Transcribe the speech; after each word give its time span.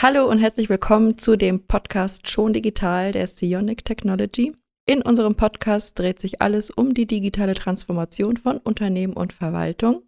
Hallo 0.00 0.30
und 0.30 0.38
herzlich 0.38 0.68
willkommen 0.68 1.18
zu 1.18 1.34
dem 1.34 1.66
Podcast 1.66 2.30
Schon 2.30 2.52
Digital 2.52 3.10
der 3.10 3.26
Sionic 3.26 3.84
Technology. 3.84 4.54
In 4.86 5.02
unserem 5.02 5.34
Podcast 5.34 5.98
dreht 5.98 6.20
sich 6.20 6.40
alles 6.40 6.70
um 6.70 6.94
die 6.94 7.04
digitale 7.04 7.54
Transformation 7.54 8.36
von 8.36 8.58
Unternehmen 8.58 9.14
und 9.14 9.32
Verwaltung. 9.32 10.02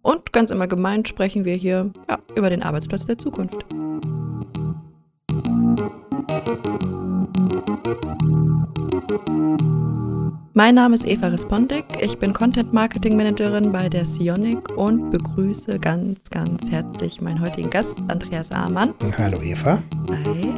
Und 0.00 0.32
ganz 0.32 0.50
im 0.50 0.62
Allgemeinen 0.62 1.04
sprechen 1.04 1.44
wir 1.44 1.54
hier 1.54 1.92
ja, 2.08 2.18
über 2.34 2.48
den 2.48 2.62
Arbeitsplatz 2.62 3.04
der 3.04 3.18
Zukunft. 3.18 3.66
Mein 10.58 10.76
Name 10.76 10.94
ist 10.94 11.04
Eva 11.04 11.28
Respondik, 11.28 11.84
ich 12.00 12.16
bin 12.16 12.32
Content 12.32 12.72
Marketing 12.72 13.14
Managerin 13.14 13.72
bei 13.72 13.90
der 13.90 14.06
Sionic 14.06 14.74
und 14.78 15.10
begrüße 15.10 15.78
ganz, 15.78 16.30
ganz 16.30 16.66
herzlich 16.70 17.20
meinen 17.20 17.42
heutigen 17.42 17.68
Gast, 17.68 17.98
Andreas 18.08 18.50
Amann. 18.52 18.94
Hallo 19.18 19.38
Eva. 19.42 19.82
Hi. 20.08 20.54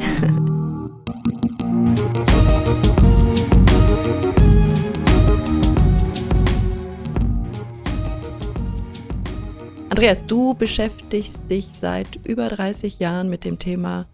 Andreas, 9.89 10.25
du 10.25 10.55
beschäftigst 10.55 11.43
dich 11.51 11.71
seit 11.73 12.25
über 12.25 12.47
30 12.47 13.01
Jahren 13.01 13.29
mit 13.29 13.45
dem 13.45 13.59
Thema 13.59 14.07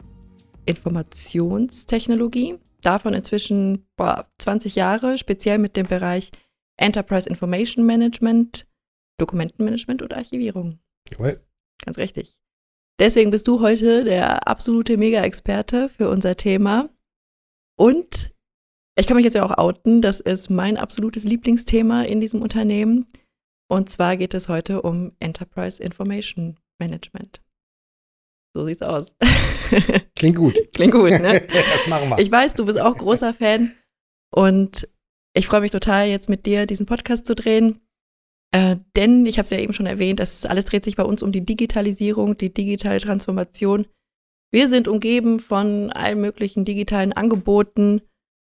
Informationstechnologie 0.64 2.54
davon 2.84 3.14
inzwischen 3.14 3.86
boah, 3.96 4.30
20 4.38 4.74
Jahre, 4.74 5.18
speziell 5.18 5.58
mit 5.58 5.76
dem 5.76 5.86
Bereich 5.86 6.30
Enterprise 6.76 7.28
Information 7.28 7.84
Management, 7.86 8.66
Dokumentenmanagement 9.18 10.02
oder 10.02 10.16
Archivierung. 10.16 10.78
Jawohl. 11.10 11.40
Ganz 11.84 11.98
richtig. 11.98 12.38
Deswegen 13.00 13.30
bist 13.30 13.48
du 13.48 13.60
heute 13.60 14.04
der 14.04 14.46
absolute 14.46 14.96
Mega-Experte 14.96 15.88
für 15.88 16.08
unser 16.08 16.36
Thema. 16.36 16.90
Und 17.76 18.32
ich 18.96 19.06
kann 19.06 19.16
mich 19.16 19.24
jetzt 19.24 19.34
ja 19.34 19.44
auch 19.44 19.58
outen, 19.58 20.00
das 20.00 20.20
ist 20.20 20.50
mein 20.50 20.76
absolutes 20.76 21.24
Lieblingsthema 21.24 22.02
in 22.02 22.20
diesem 22.20 22.40
Unternehmen. 22.40 23.06
Und 23.68 23.90
zwar 23.90 24.16
geht 24.16 24.34
es 24.34 24.48
heute 24.48 24.82
um 24.82 25.12
Enterprise 25.18 25.82
Information 25.82 26.60
Management. 26.78 27.42
So 28.54 28.64
sieht's 28.64 28.82
aus. 28.82 29.12
Klingt 30.16 30.36
gut. 30.36 30.54
Klingt 30.72 30.92
gut, 30.92 31.10
ne? 31.10 31.42
das 31.52 31.86
machen 31.86 32.08
wir. 32.08 32.18
Ich 32.18 32.30
weiß, 32.30 32.54
du 32.54 32.64
bist 32.64 32.80
auch 32.80 32.96
großer 32.96 33.32
Fan 33.32 33.72
und 34.34 34.88
ich 35.36 35.46
freue 35.46 35.60
mich 35.60 35.72
total, 35.72 36.06
jetzt 36.08 36.28
mit 36.28 36.46
dir 36.46 36.66
diesen 36.66 36.86
Podcast 36.86 37.26
zu 37.26 37.34
drehen. 37.34 37.80
Äh, 38.52 38.76
denn, 38.96 39.26
ich 39.26 39.38
habe 39.38 39.44
es 39.44 39.50
ja 39.50 39.58
eben 39.58 39.74
schon 39.74 39.86
erwähnt, 39.86 40.20
das 40.20 40.46
alles 40.46 40.64
dreht 40.64 40.84
sich 40.84 40.96
bei 40.96 41.02
uns 41.02 41.22
um 41.22 41.32
die 41.32 41.44
Digitalisierung, 41.44 42.38
die 42.38 42.54
digitale 42.54 43.00
Transformation. 43.00 43.86
Wir 44.52 44.68
sind 44.68 44.86
umgeben 44.86 45.40
von 45.40 45.90
allen 45.90 46.20
möglichen 46.20 46.64
digitalen 46.64 47.12
Angeboten, 47.12 48.02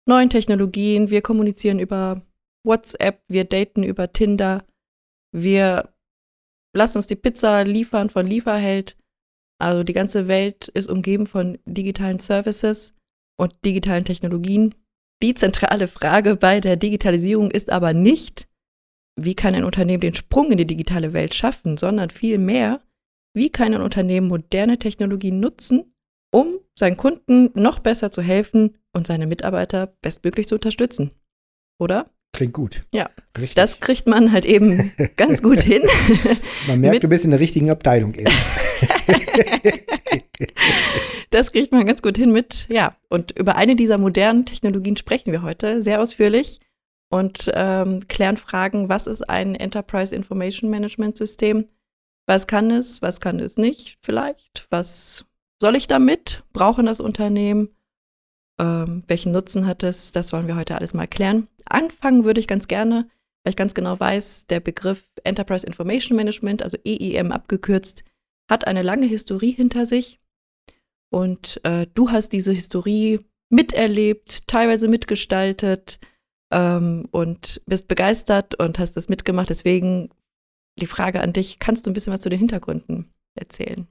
neuen 0.07 0.31
Technologien. 0.31 1.11
Wir 1.11 1.21
kommunizieren 1.21 1.77
über 1.77 2.23
WhatsApp, 2.65 3.21
wir 3.27 3.43
daten 3.45 3.83
über 3.83 4.11
Tinder, 4.11 4.65
wir 5.31 5.93
lassen 6.75 6.97
uns 6.97 7.07
die 7.07 7.15
Pizza 7.15 7.63
liefern 7.63 8.09
von 8.09 8.25
Lieferheld. 8.25 8.97
Also 9.61 9.83
die 9.83 9.93
ganze 9.93 10.27
Welt 10.27 10.69
ist 10.69 10.89
umgeben 10.89 11.27
von 11.27 11.57
digitalen 11.65 12.19
Services 12.19 12.93
und 13.37 13.53
digitalen 13.65 14.05
Technologien. 14.05 14.73
Die 15.21 15.33
zentrale 15.33 15.87
Frage 15.87 16.37
bei 16.37 16.61
der 16.61 16.77
Digitalisierung 16.77 17.51
ist 17.51 17.69
aber 17.69 17.93
nicht, 17.93 18.47
wie 19.19 19.35
kann 19.35 19.53
ein 19.55 19.65
Unternehmen 19.65 20.01
den 20.01 20.15
Sprung 20.15 20.51
in 20.51 20.57
die 20.57 20.67
digitale 20.67 21.11
Welt 21.11 21.33
schaffen, 21.33 21.75
sondern 21.77 22.09
vielmehr, 22.09 22.81
wie 23.35 23.49
kann 23.49 23.73
ein 23.73 23.81
Unternehmen 23.81 24.29
moderne 24.29 24.79
Technologien 24.79 25.41
nutzen, 25.41 25.93
um 26.31 26.59
seinen 26.77 26.95
Kunden 26.95 27.49
noch 27.53 27.79
besser 27.79 28.11
zu 28.11 28.21
helfen 28.21 28.77
und 28.93 29.07
seine 29.07 29.27
Mitarbeiter 29.27 29.93
bestmöglich 30.01 30.47
zu 30.47 30.55
unterstützen. 30.55 31.11
Oder? 31.79 32.09
Klingt 32.33 32.53
gut. 32.53 32.83
Ja, 32.93 33.09
Richtig. 33.37 33.55
das 33.55 33.79
kriegt 33.79 34.07
man 34.07 34.31
halt 34.31 34.45
eben 34.45 34.93
ganz 35.17 35.41
gut 35.41 35.59
hin. 35.59 35.81
Man 36.67 36.79
merkt, 36.79 37.03
du 37.03 37.09
bist 37.09 37.25
in 37.25 37.31
der 37.31 37.39
richtigen 37.39 37.69
Abteilung 37.69 38.13
eben. 38.13 38.31
das 41.29 41.51
kriegt 41.51 41.71
man 41.71 41.85
ganz 41.85 42.01
gut 42.01 42.17
hin 42.17 42.31
mit, 42.31 42.67
ja. 42.69 42.95
Und 43.09 43.37
über 43.37 43.55
eine 43.55 43.75
dieser 43.75 43.97
modernen 43.97 44.45
Technologien 44.45 44.97
sprechen 44.97 45.31
wir 45.31 45.41
heute 45.41 45.81
sehr 45.81 46.01
ausführlich 46.01 46.59
und 47.09 47.49
ähm, 47.53 48.07
klären 48.07 48.37
Fragen, 48.37 48.89
was 48.89 49.07
ist 49.07 49.29
ein 49.29 49.55
Enterprise 49.55 50.15
Information 50.15 50.69
Management 50.69 51.17
System? 51.17 51.67
Was 52.27 52.45
kann 52.45 52.69
es, 52.69 53.01
was 53.01 53.19
kann 53.19 53.39
es 53.39 53.57
nicht 53.57 53.97
vielleicht? 54.01 54.67
Was 54.69 55.25
soll 55.59 55.75
ich 55.75 55.87
damit? 55.87 56.43
Brauchen 56.53 56.85
das 56.85 56.99
Unternehmen? 56.99 57.69
Ähm, 58.59 59.03
welchen 59.07 59.31
Nutzen 59.31 59.65
hat 59.65 59.83
es? 59.83 60.11
Das 60.11 60.31
wollen 60.31 60.47
wir 60.47 60.55
heute 60.55 60.75
alles 60.75 60.93
mal 60.93 61.07
klären. 61.07 61.47
Anfangen 61.65 62.25
würde 62.25 62.39
ich 62.39 62.47
ganz 62.47 62.67
gerne, 62.67 63.09
weil 63.43 63.51
ich 63.51 63.55
ganz 63.55 63.73
genau 63.73 63.99
weiß, 63.99 64.45
der 64.47 64.59
Begriff 64.59 65.09
Enterprise 65.23 65.65
Information 65.65 66.15
Management, 66.15 66.61
also 66.61 66.77
EIM 66.85 67.31
abgekürzt, 67.31 68.03
hat 68.49 68.67
eine 68.67 68.81
lange 68.81 69.05
Historie 69.05 69.51
hinter 69.51 69.85
sich. 69.85 70.19
Und 71.11 71.61
äh, 71.63 71.87
du 71.93 72.11
hast 72.11 72.33
diese 72.33 72.51
Historie 72.51 73.19
miterlebt, 73.49 74.47
teilweise 74.47 74.87
mitgestaltet 74.87 75.99
ähm, 76.51 77.07
und 77.11 77.61
bist 77.65 77.87
begeistert 77.87 78.55
und 78.55 78.79
hast 78.79 78.97
das 78.97 79.09
mitgemacht. 79.09 79.49
Deswegen 79.49 80.09
die 80.79 80.85
Frage 80.85 81.21
an 81.21 81.33
dich, 81.33 81.59
kannst 81.59 81.85
du 81.85 81.91
ein 81.91 81.93
bisschen 81.93 82.13
was 82.13 82.21
zu 82.21 82.29
den 82.29 82.39
Hintergründen 82.39 83.11
erzählen? 83.35 83.87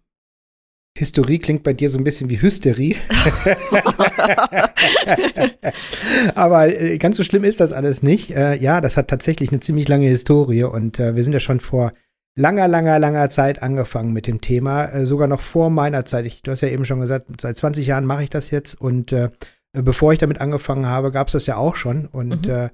Historie 0.96 1.38
klingt 1.38 1.62
bei 1.62 1.72
dir 1.72 1.90
so 1.90 1.98
ein 1.98 2.04
bisschen 2.04 2.28
wie 2.28 2.42
Hysterie. 2.42 2.96
Aber 6.34 6.68
äh, 6.68 6.98
ganz 6.98 7.16
so 7.16 7.22
schlimm 7.22 7.44
ist 7.44 7.60
das 7.60 7.72
alles 7.72 8.02
nicht. 8.02 8.32
Äh, 8.32 8.56
ja, 8.56 8.80
das 8.80 8.96
hat 8.96 9.08
tatsächlich 9.08 9.50
eine 9.50 9.60
ziemlich 9.60 9.86
lange 9.86 10.08
Historie 10.08 10.64
und 10.64 10.98
äh, 10.98 11.14
wir 11.14 11.22
sind 11.22 11.34
ja 11.34 11.40
schon 11.40 11.60
vor 11.60 11.92
langer, 12.38 12.68
langer, 12.68 12.98
langer 12.98 13.30
Zeit 13.30 13.62
angefangen 13.62 14.12
mit 14.12 14.26
dem 14.26 14.40
Thema, 14.40 14.86
äh, 14.86 15.04
sogar 15.04 15.26
noch 15.26 15.40
vor 15.40 15.70
meiner 15.70 16.04
Zeit. 16.04 16.24
Ich, 16.24 16.42
du 16.42 16.52
hast 16.52 16.60
ja 16.60 16.68
eben 16.68 16.84
schon 16.84 17.00
gesagt, 17.00 17.26
seit 17.40 17.56
20 17.56 17.86
Jahren 17.86 18.04
mache 18.04 18.22
ich 18.22 18.30
das 18.30 18.50
jetzt 18.50 18.80
und 18.80 19.12
äh, 19.12 19.30
bevor 19.72 20.12
ich 20.12 20.18
damit 20.18 20.40
angefangen 20.40 20.86
habe, 20.86 21.10
gab 21.10 21.26
es 21.26 21.32
das 21.32 21.46
ja 21.46 21.56
auch 21.56 21.76
schon 21.76 22.06
und 22.06 22.46
mhm. 22.46 22.52
äh, 22.52 22.68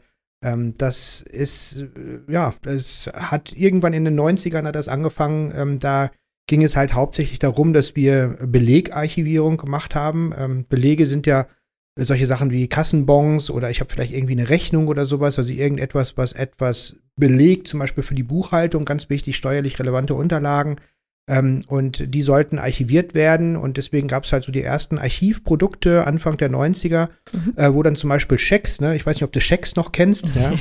ähm, 0.44 0.75
das 0.76 1.22
ist, 1.22 1.82
äh, 1.82 2.30
ja, 2.30 2.54
es 2.66 3.10
hat 3.14 3.52
irgendwann 3.52 3.94
in 3.94 4.04
den 4.04 4.20
90ern 4.20 4.66
hat 4.66 4.75
das 4.75 4.88
angefangen, 4.88 5.52
ähm, 5.56 5.78
da 5.78 6.10
ging 6.46 6.62
es 6.62 6.76
halt 6.76 6.92
hauptsächlich 6.92 7.38
darum, 7.38 7.72
dass 7.72 7.96
wir 7.96 8.36
Belegarchivierung 8.42 9.56
gemacht 9.56 9.94
haben. 9.94 10.34
Ähm, 10.36 10.66
Belege 10.69 11.06
sind 11.06 11.26
ja 11.26 11.46
solche 11.96 12.26
Sachen 12.26 12.50
wie 12.50 12.69
Kassenbons 12.69 13.50
oder 13.50 13.70
ich 13.70 13.81
habe 13.81 13.91
vielleicht 13.91 14.12
irgendwie 14.12 14.34
eine 14.34 14.50
Rechnung 14.50 14.88
oder 14.88 15.06
sowas, 15.06 15.38
also 15.38 15.52
irgendetwas, 15.52 16.19
was 16.19 16.34
etwas 16.34 16.98
belegt, 17.16 17.69
zum 17.69 17.80
Beispiel 17.80 18.02
für 18.02 18.14
die 18.14 18.22
Buchhaltung, 18.22 18.84
ganz 18.84 19.10
wichtig, 19.10 19.36
steuerlich 19.36 19.78
relevante 19.78 20.14
Unterlagen. 20.14 20.76
Ähm, 21.26 21.62
und 21.69 22.14
die 22.14 22.20
sollten 22.20 22.58
archiviert 22.58 23.14
werden 23.14 23.56
und 23.56 23.78
deswegen 23.78 24.08
gab 24.08 24.25
es 24.25 24.32
halt 24.32 24.44
so 24.44 24.52
die 24.52 24.62
ersten 24.62 24.98
Archivprodukte 24.98 26.06
Anfang 26.06 26.36
der 26.36 26.50
90er, 26.50 27.08
mhm. 27.32 27.54
äh, 27.56 27.72
wo 27.72 27.82
dann 27.82 27.97
zum 27.97 28.10
Beispiel 28.10 28.38
Schecks, 28.38 28.78
ne? 28.82 28.94
ich 28.94 29.06
weiß 29.06 29.16
nicht, 29.16 29.25
ob 29.25 29.32
du 29.32 29.41
Schecks 29.41 29.75
noch 29.75 29.91
kennst. 29.91 30.32
Ja. 30.34 30.52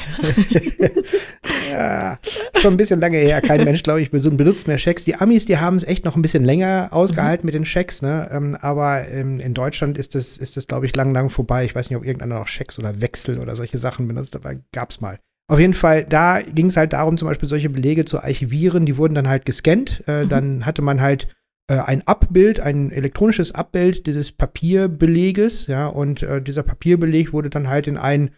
ja. 1.70 2.20
schon 2.62 2.76
ein 2.76 2.78
bisschen 2.78 3.02
lange 3.02 3.18
her, 3.18 3.42
kein 3.42 3.66
Mensch, 3.66 3.84
glaube 3.84 4.02
ich, 4.02 4.10
benutzt 4.10 4.68
mehr 4.68 4.78
Schecks. 4.78 5.04
Die 5.04 5.16
Amis, 5.16 5.46
die 5.46 5.58
haben 5.58 5.76
es 5.76 5.84
echt 5.84 6.06
noch 6.06 6.16
ein 6.16 6.22
bisschen 6.22 6.46
länger 6.46 6.88
ausgehalten 6.92 7.44
mhm. 7.44 7.48
mit 7.48 7.56
den 7.56 7.66
Schecks, 7.66 8.02
ne? 8.02 8.30
Ähm, 8.32 8.58
aber 8.62 9.06
ähm, 9.10 9.42
in 9.42 9.54
Deutschland 9.54 9.98
ist 9.98 10.16
das, 10.16 10.38
ist 10.38 10.56
das, 10.56 10.66
glaube 10.66 10.86
ich, 10.86 10.96
lang, 10.96 11.14
lang 11.14 11.30
vorbei. 11.30 11.66
Ich 11.66 11.76
weiß 11.76 11.90
nicht, 11.90 11.98
ob 11.98 12.06
irgendeiner 12.06 12.40
noch 12.40 12.48
Schecks 12.48 12.80
oder 12.80 13.02
Wechsel 13.02 13.40
oder 13.40 13.58
solche 13.58 13.80
Sachen 13.80 14.08
benutzt, 14.08 14.34
aber 14.34 14.56
gab 14.72 14.92
es 14.92 15.02
mal. 15.02 15.20
Auf 15.48 15.60
jeden 15.60 15.74
Fall, 15.74 16.06
da 16.06 16.42
ging 16.42 16.68
es 16.68 16.78
halt 16.78 16.94
darum, 16.94 17.18
zum 17.18 17.28
Beispiel 17.28 17.50
solche 17.50 17.70
Belege 17.70 18.06
zu 18.06 18.20
archivieren. 18.20 18.86
Die 18.86 18.98
wurden 18.98 19.14
dann 19.14 19.28
halt 19.28 19.46
gescannt. 19.46 20.04
Äh, 20.08 20.24
mhm. 20.24 20.30
Dann 20.30 20.66
hatte 20.66 20.82
man 20.82 21.02
halt 21.02 21.28
äh, 21.68 21.76
ein 21.76 22.08
Abbild, 22.08 22.60
ein 22.60 22.92
elektronisches 22.92 23.54
Abbild 23.54 24.06
dieses 24.08 24.32
Papierbeleges. 24.32 25.68
Ja, 25.68 25.88
und 25.88 26.24
äh, 26.24 26.42
dieser 26.42 26.64
Papierbeleg 26.64 27.34
wurde 27.34 27.50
dann 27.50 27.68
halt 27.68 27.88
in 27.88 27.98
einen, 27.98 28.32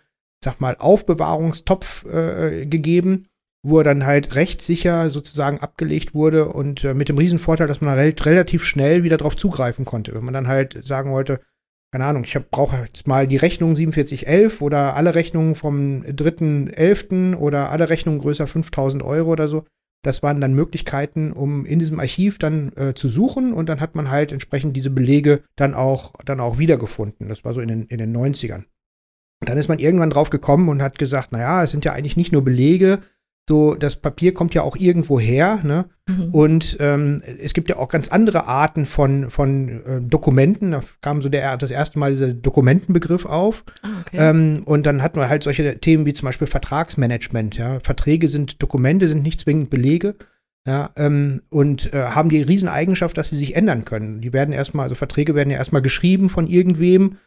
sag 0.43 0.59
mal, 0.59 0.75
Aufbewahrungstopf 0.77 2.05
äh, 2.05 2.65
gegeben, 2.65 3.27
wo 3.63 3.79
er 3.79 3.83
dann 3.83 4.05
halt 4.05 4.35
rechtssicher 4.35 5.09
sozusagen 5.11 5.59
abgelegt 5.59 6.15
wurde 6.15 6.49
und 6.49 6.83
äh, 6.83 6.95
mit 6.95 7.09
dem 7.09 7.17
Riesenvorteil, 7.17 7.67
dass 7.67 7.81
man 7.81 7.97
halt 7.97 8.25
relativ 8.25 8.63
schnell 8.63 9.03
wieder 9.03 9.17
darauf 9.17 9.35
zugreifen 9.35 9.85
konnte. 9.85 10.13
Wenn 10.13 10.25
man 10.25 10.33
dann 10.33 10.47
halt 10.47 10.85
sagen 10.85 11.11
wollte, 11.11 11.39
keine 11.91 12.05
Ahnung, 12.05 12.23
ich 12.25 12.37
brauche 12.51 12.77
jetzt 12.85 13.07
mal 13.07 13.27
die 13.27 13.37
Rechnung 13.37 13.75
4711 13.75 14.61
oder 14.61 14.95
alle 14.95 15.15
Rechnungen 15.15 15.55
vom 15.55 16.01
3.11. 16.01 17.35
oder 17.35 17.71
alle 17.71 17.89
Rechnungen 17.89 18.19
größer 18.19 18.47
5000 18.47 19.01
Euro 19.03 19.31
oder 19.31 19.47
so. 19.47 19.65
Das 20.03 20.21
waren 20.21 20.39
dann 20.39 20.53
Möglichkeiten, 20.53 21.31
um 21.31 21.65
in 21.65 21.79
diesem 21.79 21.99
Archiv 21.99 22.37
dann 22.37 22.71
äh, 22.75 22.93
zu 22.93 23.09
suchen 23.09 23.53
und 23.53 23.69
dann 23.69 23.79
hat 23.79 23.95
man 23.95 24.11
halt 24.11 24.31
entsprechend 24.31 24.75
diese 24.75 24.91
Belege 24.91 25.41
dann 25.55 25.73
auch, 25.73 26.13
dann 26.25 26.39
auch 26.39 26.59
wiedergefunden. 26.59 27.27
Das 27.27 27.43
war 27.43 27.53
so 27.53 27.61
in 27.61 27.69
den, 27.69 27.83
in 27.87 27.97
den 27.97 28.15
90ern. 28.15 28.65
dann 29.39 29.57
ist 29.57 29.67
man 29.67 29.79
irgendwann 29.79 30.11
drauf 30.11 30.29
gekommen 30.29 30.69
und 30.69 30.83
hat 30.83 30.99
gesagt, 30.99 31.31
naja, 31.31 31.63
es 31.63 31.71
sind 31.71 31.85
ja 31.85 31.93
eigentlich 31.93 32.17
nicht 32.17 32.31
nur 32.31 32.43
Belege, 32.43 32.99
So, 33.47 33.75
das 33.75 33.95
Papier 33.95 34.33
kommt 34.33 34.55
ja 34.55 34.63
auch 34.63 34.75
irgendwo 34.75 35.19
her, 35.19 35.59
ne? 35.63 35.85
Mhm. 36.07 36.29
Und 36.31 36.77
ähm, 36.79 37.21
es 37.39 37.53
gibt 37.53 37.69
ja 37.69 37.77
auch 37.77 37.89
ganz 37.89 38.07
andere 38.07 38.47
Arten 38.47 38.87
von, 38.87 39.29
von 39.29 39.69
äh, 39.69 40.01
Dokumenten. 40.01 40.71
Da 40.71 40.81
kam 41.01 41.21
so 41.21 41.29
der, 41.29 41.55
das 41.57 41.69
erste 41.69 41.99
Mal 41.99 42.11
dieser 42.11 42.33
Dokumentenbegriff 42.33 43.25
auf. 43.25 43.63
Ah, 43.83 43.87
okay. 44.01 44.17
ähm, 44.17 44.63
und 44.65 44.87
dann 44.87 45.03
hatten 45.03 45.19
wir 45.19 45.29
halt 45.29 45.43
solche 45.43 45.79
Themen 45.79 46.07
wie 46.07 46.13
zum 46.13 46.25
Beispiel 46.25 46.47
Vertragsmanagement. 46.47 47.55
Ja? 47.55 47.79
Verträge 47.81 48.29
sind 48.29 48.63
Dokumente, 48.63 49.07
sind 49.07 49.21
nicht 49.21 49.41
zwingend 49.41 49.69
Belege. 49.69 50.15
Ja, 50.67 50.89
ähm, 50.95 51.43
und 51.49 51.93
äh, 51.93 52.05
haben 52.05 52.29
die 52.29 52.41
Rieseneigenschaft, 52.41 53.15
dass 53.15 53.29
sie 53.29 53.35
sich 53.35 53.55
ändern 53.55 53.85
können. 53.85 54.21
Die 54.21 54.33
werden 54.33 54.51
erstmal, 54.51 54.85
also 54.85 54.95
Verträge 54.95 55.35
werden 55.35 55.51
ja 55.51 55.57
erstmal 55.57 55.83
geschrieben 55.83 56.27
von 56.29 56.47
irgendwem 56.47 57.17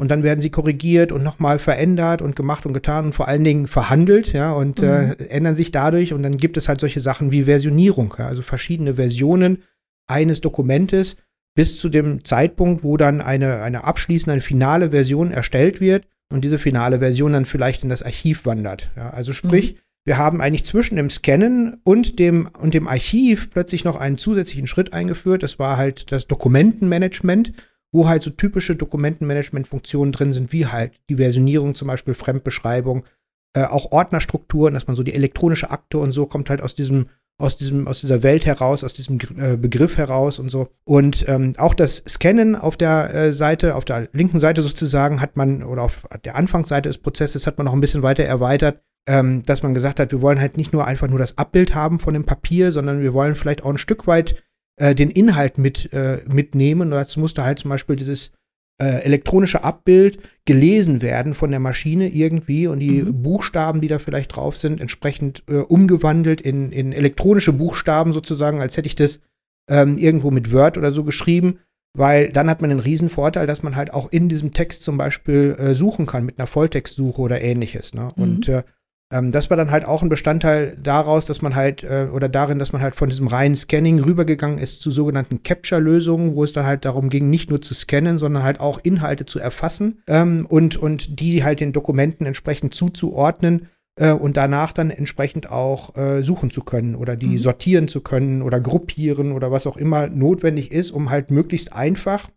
und 0.00 0.08
dann 0.08 0.22
werden 0.22 0.40
sie 0.40 0.50
korrigiert 0.50 1.12
und 1.12 1.22
nochmal 1.22 1.58
verändert 1.58 2.22
und 2.22 2.34
gemacht 2.34 2.66
und 2.66 2.72
getan 2.72 3.06
und 3.06 3.14
vor 3.14 3.28
allen 3.28 3.44
Dingen 3.44 3.66
verhandelt, 3.66 4.32
ja, 4.32 4.52
und 4.52 4.80
äh, 4.80 5.06
mhm. 5.06 5.12
äh, 5.12 5.24
ändern 5.26 5.54
sich 5.54 5.70
dadurch. 5.70 6.12
Und 6.12 6.22
dann 6.22 6.36
gibt 6.36 6.56
es 6.56 6.68
halt 6.68 6.80
solche 6.80 7.00
Sachen 7.00 7.30
wie 7.30 7.44
Versionierung, 7.44 8.14
ja, 8.18 8.26
also 8.26 8.42
verschiedene 8.42 8.94
Versionen 8.94 9.62
eines 10.08 10.40
Dokumentes 10.40 11.16
bis 11.54 11.78
zu 11.78 11.88
dem 11.88 12.24
Zeitpunkt, 12.24 12.84
wo 12.84 12.96
dann 12.96 13.20
eine, 13.20 13.62
eine 13.62 13.84
abschließende, 13.84 14.32
eine 14.32 14.40
finale 14.40 14.90
Version 14.90 15.30
erstellt 15.30 15.80
wird 15.80 16.06
und 16.32 16.42
diese 16.42 16.58
finale 16.58 17.00
Version 17.00 17.32
dann 17.32 17.44
vielleicht 17.44 17.82
in 17.82 17.88
das 17.88 18.02
Archiv 18.02 18.46
wandert. 18.46 18.90
Ja, 18.96 19.10
also 19.10 19.32
sprich, 19.32 19.74
mhm. 19.74 19.78
wir 20.04 20.18
haben 20.18 20.40
eigentlich 20.40 20.64
zwischen 20.64 20.96
dem 20.96 21.10
Scannen 21.10 21.80
und 21.84 22.18
dem, 22.18 22.48
und 22.58 22.74
dem 22.74 22.88
Archiv 22.88 23.50
plötzlich 23.50 23.84
noch 23.84 23.96
einen 23.96 24.18
zusätzlichen 24.18 24.66
Schritt 24.66 24.92
eingeführt. 24.92 25.42
Das 25.42 25.58
war 25.58 25.76
halt 25.76 26.12
das 26.12 26.26
Dokumentenmanagement 26.26 27.52
wo 27.92 28.08
halt 28.08 28.22
so 28.22 28.30
typische 28.30 28.76
Dokumentenmanagement-Funktionen 28.76 30.12
drin 30.12 30.32
sind, 30.32 30.52
wie 30.52 30.66
halt 30.66 30.92
die 31.08 31.16
Versionierung, 31.16 31.74
zum 31.74 31.88
Beispiel 31.88 32.14
Fremdbeschreibung, 32.14 33.04
äh, 33.54 33.64
auch 33.64 33.90
Ordnerstrukturen, 33.90 34.74
dass 34.74 34.86
man 34.86 34.96
so 34.96 35.02
die 35.02 35.14
elektronische 35.14 35.70
Akte 35.70 35.98
und 35.98 36.12
so 36.12 36.26
kommt 36.26 36.50
halt 36.50 36.62
aus 36.62 36.74
diesem 36.74 37.06
aus 37.40 37.56
diesem 37.56 37.88
aus 37.88 38.00
dieser 38.00 38.22
Welt 38.22 38.44
heraus, 38.46 38.84
aus 38.84 38.94
diesem 38.94 39.18
äh, 39.38 39.56
Begriff 39.56 39.96
heraus 39.96 40.38
und 40.38 40.50
so. 40.50 40.68
Und 40.84 41.24
ähm, 41.26 41.54
auch 41.56 41.74
das 41.74 42.04
Scannen 42.06 42.54
auf 42.54 42.76
der 42.76 43.12
äh, 43.14 43.32
Seite, 43.32 43.74
auf 43.74 43.84
der 43.84 44.08
linken 44.12 44.40
Seite 44.40 44.62
sozusagen, 44.62 45.20
hat 45.20 45.36
man 45.36 45.62
oder 45.62 45.82
auf 45.82 46.02
der 46.24 46.36
Anfangsseite 46.36 46.88
des 46.88 46.98
Prozesses 46.98 47.46
hat 47.46 47.56
man 47.56 47.64
noch 47.64 47.72
ein 47.72 47.80
bisschen 47.80 48.02
weiter 48.02 48.24
erweitert, 48.24 48.82
ähm, 49.08 49.42
dass 49.44 49.62
man 49.62 49.74
gesagt 49.74 49.98
hat, 49.98 50.12
wir 50.12 50.20
wollen 50.20 50.38
halt 50.38 50.56
nicht 50.56 50.72
nur 50.72 50.86
einfach 50.86 51.08
nur 51.08 51.18
das 51.18 51.38
Abbild 51.38 51.74
haben 51.74 51.98
von 51.98 52.14
dem 52.14 52.24
Papier, 52.24 52.72
sondern 52.72 53.00
wir 53.00 53.14
wollen 53.14 53.34
vielleicht 53.34 53.64
auch 53.64 53.70
ein 53.70 53.78
Stück 53.78 54.06
weit 54.06 54.36
äh, 54.76 54.94
den 54.94 55.10
Inhalt 55.10 55.58
mit, 55.58 55.92
äh, 55.92 56.22
mitnehmen. 56.26 56.82
Und 56.82 56.90
dazu 56.92 57.20
musste 57.20 57.44
halt 57.44 57.58
zum 57.58 57.70
Beispiel 57.70 57.96
dieses 57.96 58.32
äh, 58.80 59.04
elektronische 59.04 59.62
Abbild 59.62 60.18
gelesen 60.46 61.02
werden 61.02 61.34
von 61.34 61.50
der 61.50 61.60
Maschine 61.60 62.08
irgendwie 62.08 62.66
und 62.66 62.80
die 62.80 63.02
mhm. 63.02 63.22
Buchstaben, 63.22 63.80
die 63.80 63.88
da 63.88 63.98
vielleicht 63.98 64.34
drauf 64.34 64.56
sind, 64.56 64.80
entsprechend 64.80 65.42
äh, 65.48 65.56
umgewandelt 65.56 66.40
in, 66.40 66.72
in 66.72 66.92
elektronische 66.92 67.52
Buchstaben 67.52 68.12
sozusagen, 68.12 68.60
als 68.60 68.76
hätte 68.76 68.86
ich 68.86 68.96
das 68.96 69.20
ähm, 69.68 69.98
irgendwo 69.98 70.30
mit 70.30 70.52
Word 70.52 70.78
oder 70.78 70.92
so 70.92 71.04
geschrieben. 71.04 71.58
Weil 71.92 72.30
dann 72.30 72.48
hat 72.48 72.60
man 72.60 72.70
den 72.70 72.78
riesen 72.78 73.08
Vorteil, 73.08 73.48
dass 73.48 73.64
man 73.64 73.74
halt 73.74 73.92
auch 73.92 74.12
in 74.12 74.28
diesem 74.28 74.52
Text 74.52 74.84
zum 74.84 74.96
Beispiel 74.96 75.56
äh, 75.58 75.74
suchen 75.74 76.06
kann 76.06 76.24
mit 76.24 76.38
einer 76.38 76.46
Volltextsuche 76.46 77.20
oder 77.20 77.42
ähnliches. 77.42 77.94
Ne? 77.94 78.12
Mhm. 78.14 78.22
Und 78.22 78.48
äh, 78.48 78.62
ähm, 79.12 79.32
das 79.32 79.50
war 79.50 79.56
dann 79.56 79.70
halt 79.70 79.84
auch 79.84 80.02
ein 80.02 80.08
Bestandteil 80.08 80.76
daraus, 80.80 81.26
dass 81.26 81.42
man 81.42 81.54
halt, 81.54 81.82
äh, 81.82 82.08
oder 82.12 82.28
darin, 82.28 82.58
dass 82.58 82.72
man 82.72 82.80
halt 82.80 82.94
von 82.94 83.08
diesem 83.08 83.26
reinen 83.26 83.56
Scanning 83.56 83.98
rübergegangen 83.98 84.58
ist 84.58 84.82
zu 84.82 84.90
sogenannten 84.90 85.42
Capture-Lösungen, 85.42 86.36
wo 86.36 86.44
es 86.44 86.52
dann 86.52 86.64
halt 86.64 86.84
darum 86.84 87.08
ging, 87.08 87.28
nicht 87.28 87.50
nur 87.50 87.60
zu 87.60 87.74
scannen, 87.74 88.18
sondern 88.18 88.44
halt 88.44 88.60
auch 88.60 88.78
Inhalte 88.82 89.26
zu 89.26 89.40
erfassen 89.40 90.02
ähm, 90.06 90.46
und, 90.48 90.76
und 90.76 91.20
die 91.20 91.42
halt 91.42 91.60
den 91.60 91.72
Dokumenten 91.72 92.24
entsprechend 92.24 92.72
zuzuordnen 92.72 93.68
äh, 93.96 94.12
und 94.12 94.36
danach 94.36 94.72
dann 94.72 94.90
entsprechend 94.90 95.50
auch 95.50 95.96
äh, 95.96 96.22
suchen 96.22 96.52
zu 96.52 96.62
können 96.62 96.94
oder 96.94 97.16
die 97.16 97.26
mhm. 97.26 97.38
sortieren 97.38 97.88
zu 97.88 98.02
können 98.02 98.42
oder 98.42 98.60
gruppieren 98.60 99.32
oder 99.32 99.50
was 99.50 99.66
auch 99.66 99.76
immer 99.76 100.06
notwendig 100.06 100.70
ist, 100.70 100.92
um 100.92 101.10
halt 101.10 101.32
möglichst 101.32 101.72
einfach 101.72 102.30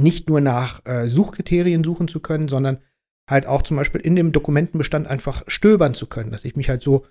nicht 0.00 0.30
nur 0.30 0.40
nach 0.40 0.80
äh, 0.86 1.08
Suchkriterien 1.08 1.84
suchen 1.84 2.08
zu 2.08 2.20
können, 2.20 2.48
sondern 2.48 2.78
halt 3.32 3.46
auch 3.46 3.62
zum 3.62 3.76
Beispiel 3.76 4.00
in 4.00 4.16
dem 4.16 4.32
Dokumentenbestand 4.32 5.08
einfach 5.08 5.42
stöbern 5.46 5.94
zu 5.94 6.06
können, 6.06 6.30
dass 6.30 6.44
ich 6.44 6.56
mich 6.56 6.68
halt 6.68 6.82
so, 6.82 7.04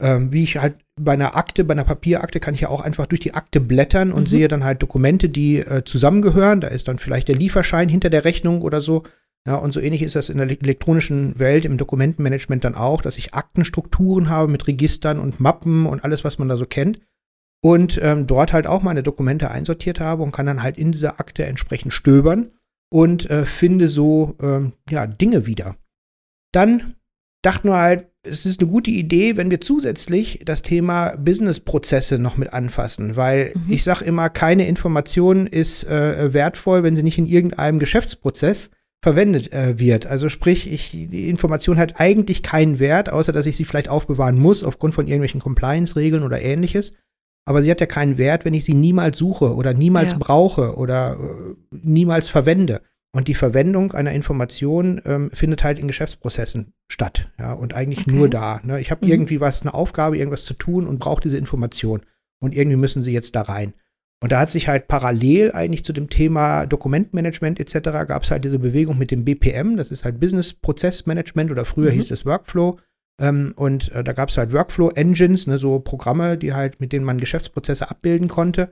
ähm, 0.00 0.32
wie 0.32 0.42
ich 0.42 0.58
halt 0.58 0.76
bei 0.96 1.12
einer 1.12 1.36
Akte, 1.36 1.64
bei 1.64 1.72
einer 1.72 1.84
Papierakte 1.84 2.40
kann 2.40 2.54
ich 2.54 2.62
ja 2.62 2.68
auch 2.68 2.82
einfach 2.82 3.06
durch 3.06 3.20
die 3.20 3.34
Akte 3.34 3.60
blättern 3.60 4.12
und 4.12 4.22
mhm. 4.22 4.26
sehe 4.26 4.48
dann 4.48 4.64
halt 4.64 4.82
Dokumente, 4.82 5.28
die 5.28 5.58
äh, 5.58 5.84
zusammengehören. 5.84 6.60
Da 6.60 6.68
ist 6.68 6.88
dann 6.88 6.98
vielleicht 6.98 7.28
der 7.28 7.36
Lieferschein 7.36 7.88
hinter 7.88 8.10
der 8.10 8.24
Rechnung 8.24 8.62
oder 8.62 8.80
so. 8.80 9.04
Ja, 9.46 9.54
und 9.56 9.72
so 9.72 9.80
ähnlich 9.80 10.02
ist 10.02 10.14
das 10.14 10.28
in 10.28 10.36
der 10.36 10.50
elektronischen 10.50 11.38
Welt, 11.38 11.64
im 11.64 11.78
Dokumentenmanagement 11.78 12.64
dann 12.64 12.74
auch, 12.74 13.00
dass 13.00 13.16
ich 13.16 13.32
Aktenstrukturen 13.32 14.28
habe 14.28 14.50
mit 14.50 14.66
Registern 14.66 15.18
und 15.18 15.40
Mappen 15.40 15.86
und 15.86 16.04
alles, 16.04 16.22
was 16.22 16.38
man 16.38 16.48
da 16.48 16.56
so 16.56 16.66
kennt. 16.66 17.00
Und 17.60 17.98
ähm, 18.02 18.26
dort 18.26 18.52
halt 18.52 18.66
auch 18.66 18.82
meine 18.82 19.02
Dokumente 19.02 19.50
einsortiert 19.50 20.00
habe 20.00 20.22
und 20.22 20.32
kann 20.32 20.46
dann 20.46 20.62
halt 20.62 20.76
in 20.76 20.92
dieser 20.92 21.18
Akte 21.18 21.44
entsprechend 21.44 21.92
stöbern 21.92 22.50
und 22.90 23.28
äh, 23.30 23.46
finde 23.46 23.88
so 23.88 24.36
ähm, 24.40 24.72
ja, 24.88 25.06
Dinge 25.06 25.46
wieder. 25.46 25.76
Dann 26.52 26.94
dachten 27.42 27.68
wir 27.68 27.76
halt, 27.76 28.06
es 28.22 28.46
ist 28.46 28.60
eine 28.60 28.70
gute 28.70 28.90
Idee, 28.90 29.36
wenn 29.36 29.50
wir 29.50 29.60
zusätzlich 29.60 30.40
das 30.44 30.62
Thema 30.62 31.16
Business-Prozesse 31.16 32.18
noch 32.18 32.36
mit 32.36 32.52
anfassen, 32.52 33.16
weil 33.16 33.52
mhm. 33.54 33.72
ich 33.72 33.84
sage 33.84 34.04
immer, 34.04 34.28
keine 34.28 34.66
Information 34.66 35.46
ist 35.46 35.84
äh, 35.84 36.32
wertvoll, 36.32 36.82
wenn 36.82 36.96
sie 36.96 37.02
nicht 37.02 37.18
in 37.18 37.26
irgendeinem 37.26 37.78
Geschäftsprozess 37.78 38.70
verwendet 39.00 39.52
äh, 39.52 39.78
wird. 39.78 40.06
Also 40.06 40.28
sprich, 40.28 40.70
ich, 40.72 40.90
die 40.90 41.28
Information 41.28 41.78
hat 41.78 42.00
eigentlich 42.00 42.42
keinen 42.42 42.80
Wert, 42.80 43.10
außer 43.10 43.32
dass 43.32 43.46
ich 43.46 43.56
sie 43.56 43.64
vielleicht 43.64 43.88
aufbewahren 43.88 44.38
muss 44.38 44.64
aufgrund 44.64 44.94
von 44.94 45.06
irgendwelchen 45.06 45.40
Compliance-Regeln 45.40 46.24
oder 46.24 46.40
ähnliches 46.40 46.92
aber 47.48 47.62
sie 47.62 47.70
hat 47.70 47.80
ja 47.80 47.86
keinen 47.86 48.18
Wert, 48.18 48.44
wenn 48.44 48.52
ich 48.52 48.64
sie 48.64 48.74
niemals 48.74 49.16
suche 49.16 49.54
oder 49.54 49.72
niemals 49.72 50.12
ja. 50.12 50.18
brauche 50.18 50.76
oder 50.76 51.16
äh, 51.18 51.54
niemals 51.70 52.28
verwende. 52.28 52.82
Und 53.10 53.26
die 53.26 53.34
Verwendung 53.34 53.92
einer 53.92 54.12
Information 54.12 55.00
ähm, 55.06 55.30
findet 55.32 55.64
halt 55.64 55.78
in 55.78 55.86
Geschäftsprozessen 55.86 56.74
statt, 56.88 57.32
ja, 57.38 57.54
und 57.54 57.72
eigentlich 57.74 58.00
okay. 58.00 58.12
nur 58.12 58.28
da. 58.28 58.60
Ne? 58.62 58.80
Ich 58.80 58.90
habe 58.90 59.06
mhm. 59.06 59.12
irgendwie 59.12 59.40
was, 59.40 59.62
eine 59.62 59.72
Aufgabe, 59.72 60.18
irgendwas 60.18 60.44
zu 60.44 60.52
tun 60.52 60.86
und 60.86 60.98
brauche 60.98 61.22
diese 61.22 61.38
Information. 61.38 62.02
Und 62.38 62.54
irgendwie 62.54 62.76
müssen 62.76 63.00
sie 63.00 63.14
jetzt 63.14 63.34
da 63.34 63.42
rein. 63.42 63.72
Und 64.20 64.30
da 64.30 64.40
hat 64.40 64.50
sich 64.50 64.68
halt 64.68 64.86
parallel 64.86 65.52
eigentlich 65.52 65.84
zu 65.84 65.94
dem 65.94 66.10
Thema 66.10 66.66
Dokumentmanagement 66.66 67.60
etc. 67.60 67.90
gab 68.06 68.24
es 68.24 68.30
halt 68.30 68.44
diese 68.44 68.58
Bewegung 68.58 68.98
mit 68.98 69.10
dem 69.10 69.24
BPM, 69.24 69.76
das 69.76 69.90
ist 69.90 70.04
halt 70.04 70.20
Business 70.20 70.52
Prozessmanagement 70.52 71.50
oder 71.50 71.64
früher 71.64 71.92
mhm. 71.92 71.94
hieß 71.94 72.10
es 72.10 72.26
Workflow. 72.26 72.78
Ähm, 73.20 73.52
und 73.56 73.92
äh, 73.92 74.04
da 74.04 74.12
gab 74.12 74.28
es 74.28 74.38
halt 74.38 74.52
Workflow-Engines, 74.52 75.46
ne, 75.46 75.58
so 75.58 75.80
Programme, 75.80 76.38
die 76.38 76.54
halt, 76.54 76.80
mit 76.80 76.92
denen 76.92 77.04
man 77.04 77.18
Geschäftsprozesse 77.18 77.90
abbilden 77.90 78.28
konnte. 78.28 78.70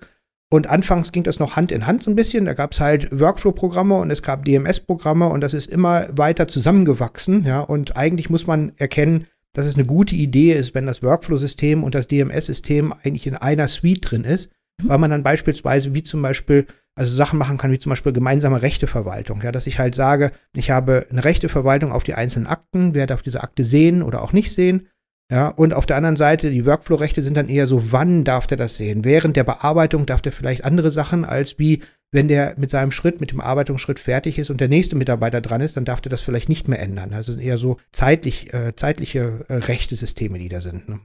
Und 0.48 0.68
anfangs 0.68 1.10
ging 1.10 1.24
das 1.24 1.40
noch 1.40 1.56
Hand 1.56 1.72
in 1.72 1.86
Hand 1.86 2.04
so 2.04 2.10
ein 2.10 2.14
bisschen. 2.14 2.44
Da 2.44 2.54
gab 2.54 2.72
es 2.72 2.80
halt 2.80 3.08
Workflow-Programme 3.18 3.96
und 3.96 4.10
es 4.12 4.22
gab 4.22 4.44
DMS-Programme 4.44 5.26
und 5.28 5.40
das 5.40 5.54
ist 5.54 5.68
immer 5.68 6.06
weiter 6.16 6.46
zusammengewachsen. 6.46 7.44
Ja, 7.44 7.60
und 7.60 7.96
eigentlich 7.96 8.30
muss 8.30 8.46
man 8.46 8.72
erkennen, 8.76 9.26
dass 9.52 9.66
es 9.66 9.74
eine 9.74 9.86
gute 9.86 10.14
Idee 10.14 10.52
ist, 10.52 10.74
wenn 10.74 10.86
das 10.86 11.02
Workflow-System 11.02 11.82
und 11.82 11.94
das 11.94 12.06
DMS-System 12.06 12.92
eigentlich 12.92 13.26
in 13.26 13.34
einer 13.34 13.66
Suite 13.66 14.10
drin 14.10 14.24
ist. 14.24 14.50
Weil 14.82 14.98
man 14.98 15.10
dann 15.10 15.22
beispielsweise, 15.22 15.94
wie 15.94 16.02
zum 16.02 16.22
Beispiel 16.22 16.66
also 16.98 17.14
Sachen 17.14 17.38
machen 17.38 17.58
kann, 17.58 17.70
wie 17.70 17.78
zum 17.78 17.90
Beispiel 17.90 18.12
gemeinsame 18.12 18.62
Rechteverwaltung. 18.62 19.42
Ja, 19.42 19.52
dass 19.52 19.66
ich 19.66 19.78
halt 19.78 19.94
sage, 19.94 20.32
ich 20.54 20.70
habe 20.70 21.06
eine 21.10 21.24
Rechteverwaltung 21.24 21.92
auf 21.92 22.04
die 22.04 22.14
einzelnen 22.14 22.46
Akten, 22.46 22.94
werde 22.94 23.14
auf 23.14 23.22
diese 23.22 23.42
Akte 23.42 23.64
sehen 23.64 24.02
oder 24.02 24.22
auch 24.22 24.32
nicht 24.32 24.52
sehen. 24.52 24.88
Ja, 25.30 25.48
und 25.48 25.74
auf 25.74 25.86
der 25.86 25.96
anderen 25.96 26.16
Seite, 26.16 26.50
die 26.50 26.64
Workflow-Rechte 26.64 27.20
sind 27.20 27.36
dann 27.36 27.48
eher 27.48 27.66
so, 27.66 27.90
wann 27.92 28.22
darf 28.22 28.46
der 28.46 28.56
das 28.56 28.76
sehen? 28.76 29.04
Während 29.04 29.36
der 29.36 29.42
Bearbeitung 29.42 30.06
darf 30.06 30.22
der 30.22 30.30
vielleicht 30.30 30.64
andere 30.64 30.92
Sachen, 30.92 31.24
als 31.24 31.58
wie, 31.58 31.82
wenn 32.12 32.28
der 32.28 32.54
mit 32.58 32.70
seinem 32.70 32.92
Schritt, 32.92 33.20
mit 33.20 33.32
dem 33.32 33.40
Arbeitungsschritt 33.40 33.98
fertig 33.98 34.38
ist 34.38 34.50
und 34.50 34.60
der 34.60 34.68
nächste 34.68 34.94
Mitarbeiter 34.94 35.40
dran 35.40 35.60
ist, 35.60 35.76
dann 35.76 35.84
darf 35.84 36.00
der 36.00 36.10
das 36.10 36.22
vielleicht 36.22 36.48
nicht 36.48 36.68
mehr 36.68 36.78
ändern. 36.78 37.12
Also 37.12 37.36
eher 37.36 37.58
so 37.58 37.76
zeitlich, 37.90 38.54
äh, 38.54 38.76
zeitliche 38.76 39.44
äh, 39.48 39.54
Rechte-Systeme, 39.54 40.38
die 40.38 40.48
da 40.48 40.60
sind. 40.60 40.88
Ne? 40.88 41.00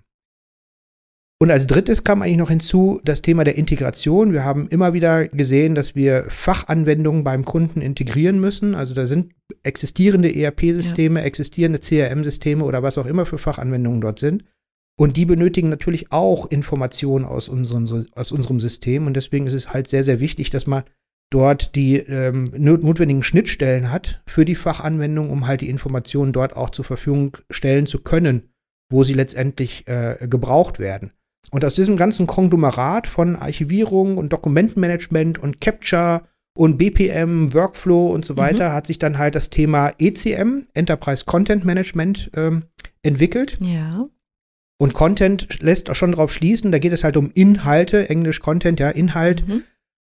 Und 1.41 1.49
als 1.49 1.65
drittes 1.65 2.03
kam 2.03 2.21
eigentlich 2.21 2.37
noch 2.37 2.51
hinzu 2.51 3.01
das 3.03 3.23
Thema 3.23 3.43
der 3.43 3.55
Integration. 3.55 4.31
Wir 4.31 4.43
haben 4.43 4.67
immer 4.67 4.93
wieder 4.93 5.27
gesehen, 5.27 5.73
dass 5.73 5.95
wir 5.95 6.25
Fachanwendungen 6.29 7.23
beim 7.23 7.45
Kunden 7.45 7.81
integrieren 7.81 8.39
müssen. 8.39 8.75
Also 8.75 8.93
da 8.93 9.07
sind 9.07 9.33
existierende 9.63 10.31
ERP-Systeme, 10.31 11.19
ja. 11.19 11.25
existierende 11.25 11.79
CRM-Systeme 11.79 12.63
oder 12.63 12.83
was 12.83 12.99
auch 12.99 13.07
immer 13.07 13.25
für 13.25 13.39
Fachanwendungen 13.39 14.01
dort 14.01 14.19
sind. 14.19 14.43
Und 14.99 15.17
die 15.17 15.25
benötigen 15.25 15.69
natürlich 15.69 16.11
auch 16.11 16.45
Informationen 16.51 17.25
aus 17.25 17.49
unserem, 17.49 18.05
aus 18.13 18.31
unserem 18.31 18.59
System. 18.59 19.07
Und 19.07 19.15
deswegen 19.15 19.47
ist 19.47 19.55
es 19.55 19.73
halt 19.73 19.87
sehr, 19.87 20.03
sehr 20.03 20.19
wichtig, 20.19 20.51
dass 20.51 20.67
man 20.67 20.83
dort 21.31 21.73
die 21.73 21.97
ähm, 21.97 22.53
notwendigen 22.55 23.23
Schnittstellen 23.23 23.91
hat 23.91 24.21
für 24.27 24.45
die 24.45 24.53
Fachanwendung, 24.53 25.31
um 25.31 25.47
halt 25.47 25.61
die 25.61 25.71
Informationen 25.71 26.33
dort 26.33 26.55
auch 26.55 26.69
zur 26.69 26.85
Verfügung 26.85 27.37
stellen 27.49 27.87
zu 27.87 27.97
können, 27.97 28.51
wo 28.91 29.03
sie 29.03 29.13
letztendlich 29.13 29.87
äh, 29.87 30.27
gebraucht 30.29 30.77
werden. 30.77 31.13
Und 31.51 31.65
aus 31.65 31.75
diesem 31.75 31.97
ganzen 31.97 32.27
Konglomerat 32.27 33.07
von 33.07 33.35
Archivierung 33.35 34.17
und 34.17 34.31
Dokumentenmanagement 34.31 35.37
und 35.37 35.59
Capture 35.59 36.23
und 36.57 36.77
BPM, 36.77 37.53
Workflow 37.53 38.11
und 38.11 38.25
so 38.25 38.37
weiter 38.37 38.69
mhm. 38.69 38.73
hat 38.73 38.87
sich 38.87 38.99
dann 38.99 39.17
halt 39.17 39.35
das 39.35 39.49
Thema 39.49 39.91
ECM, 39.99 40.67
Enterprise 40.73 41.25
Content 41.25 41.65
Management, 41.65 42.31
ähm, 42.35 42.63
entwickelt. 43.03 43.57
Ja. 43.61 44.07
Und 44.77 44.93
Content 44.93 45.61
lässt 45.61 45.89
auch 45.89 45.95
schon 45.95 46.11
darauf 46.11 46.33
schließen, 46.33 46.71
da 46.71 46.79
geht 46.79 46.93
es 46.93 47.03
halt 47.03 47.15
um 47.15 47.31
Inhalte, 47.33 48.09
Englisch 48.09 48.39
Content, 48.39 48.79
ja, 48.79 48.89
Inhalt. 48.89 49.47
Mhm. 49.47 49.63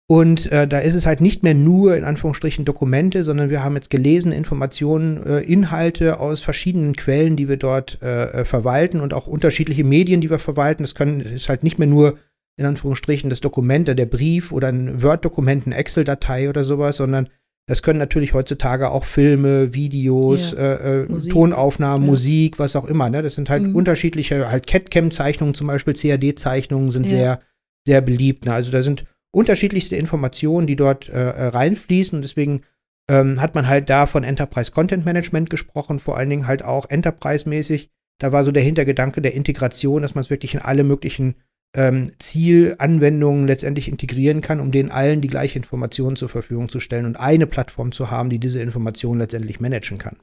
Und 0.07 0.51
äh, 0.51 0.67
da 0.67 0.79
ist 0.79 0.95
es 0.95 1.05
halt 1.05 1.21
nicht 1.21 1.43
mehr 1.43 1.53
nur 1.53 1.95
in 1.95 2.03
Anführungsstrichen 2.03 2.65
Dokumente, 2.65 3.23
sondern 3.23 3.49
wir 3.49 3.63
haben 3.63 3.75
jetzt 3.75 3.89
gelesen 3.89 4.33
Informationen, 4.33 5.25
äh, 5.25 5.39
Inhalte 5.39 6.19
aus 6.19 6.41
verschiedenen 6.41 6.95
Quellen, 6.95 7.37
die 7.37 7.47
wir 7.47 7.57
dort 7.57 7.99
äh, 8.01 8.41
äh, 8.41 8.45
verwalten 8.45 8.99
und 8.99 9.13
auch 9.13 9.27
unterschiedliche 9.27 9.85
Medien, 9.85 10.19
die 10.19 10.29
wir 10.29 10.39
verwalten. 10.39 10.83
Das 10.83 10.93
können, 10.93 11.21
ist 11.21 11.47
halt 11.47 11.63
nicht 11.63 11.79
mehr 11.79 11.87
nur 11.87 12.17
in 12.57 12.65
Anführungsstrichen 12.65 13.29
das 13.29 13.41
Dokument, 13.41 13.87
der 13.87 14.05
Brief 14.05 14.51
oder 14.51 14.67
ein 14.67 15.01
Word-Dokument, 15.01 15.65
eine 15.65 15.75
Excel-Datei 15.75 16.49
oder 16.49 16.63
sowas, 16.63 16.97
sondern 16.97 17.29
das 17.65 17.81
können 17.81 17.97
natürlich 17.97 18.33
heutzutage 18.33 18.91
auch 18.91 19.05
Filme, 19.05 19.73
Videos, 19.73 20.51
ja. 20.51 20.57
äh, 20.57 21.01
äh, 21.03 21.29
Tonaufnahmen, 21.29 22.05
ja. 22.05 22.11
Musik, 22.11 22.59
was 22.59 22.75
auch 22.75 22.85
immer. 22.85 23.09
Ne? 23.09 23.21
Das 23.21 23.35
sind 23.35 23.49
halt 23.49 23.63
mhm. 23.63 23.75
unterschiedliche, 23.75 24.51
halt 24.51 24.67
CAD-Cam-Zeichnungen 24.67 25.53
zum 25.53 25.67
Beispiel, 25.67 25.93
CAD-Zeichnungen 25.93 26.91
sind 26.91 27.05
ja. 27.05 27.09
sehr, 27.09 27.41
sehr 27.87 28.01
beliebt. 28.01 28.45
Ne? 28.45 28.53
Also 28.53 28.69
da 28.71 28.83
sind 28.83 29.05
unterschiedlichste 29.33 29.95
Informationen, 29.95 30.67
die 30.67 30.75
dort 30.75 31.09
äh, 31.09 31.13
äh, 31.13 31.47
reinfließen. 31.47 32.15
Und 32.15 32.21
deswegen 32.21 32.61
ähm, 33.09 33.41
hat 33.41 33.55
man 33.55 33.67
halt 33.67 33.89
da 33.89 34.05
von 34.05 34.23
Enterprise 34.23 34.71
Content 34.71 35.05
Management 35.05 35.49
gesprochen, 35.49 35.99
vor 35.99 36.17
allen 36.17 36.29
Dingen 36.29 36.47
halt 36.47 36.63
auch 36.63 36.89
Enterprise-mäßig. 36.89 37.89
Da 38.19 38.31
war 38.31 38.43
so 38.43 38.51
der 38.51 38.63
Hintergedanke 38.63 39.21
der 39.21 39.33
Integration, 39.33 40.03
dass 40.03 40.15
man 40.15 40.21
es 40.21 40.29
wirklich 40.29 40.53
in 40.53 40.61
alle 40.61 40.83
möglichen 40.83 41.35
ähm, 41.75 42.11
Zielanwendungen 42.19 43.47
letztendlich 43.47 43.89
integrieren 43.89 44.41
kann, 44.41 44.59
um 44.59 44.71
denen 44.71 44.91
allen 44.91 45.21
die 45.21 45.27
gleiche 45.27 45.57
Information 45.57 46.15
zur 46.15 46.29
Verfügung 46.29 46.69
zu 46.69 46.79
stellen 46.79 47.05
und 47.05 47.19
eine 47.19 47.47
Plattform 47.47 47.91
zu 47.91 48.11
haben, 48.11 48.29
die 48.29 48.39
diese 48.39 48.61
Informationen 48.61 49.19
letztendlich 49.19 49.59
managen 49.59 49.97
kann. 49.97 50.17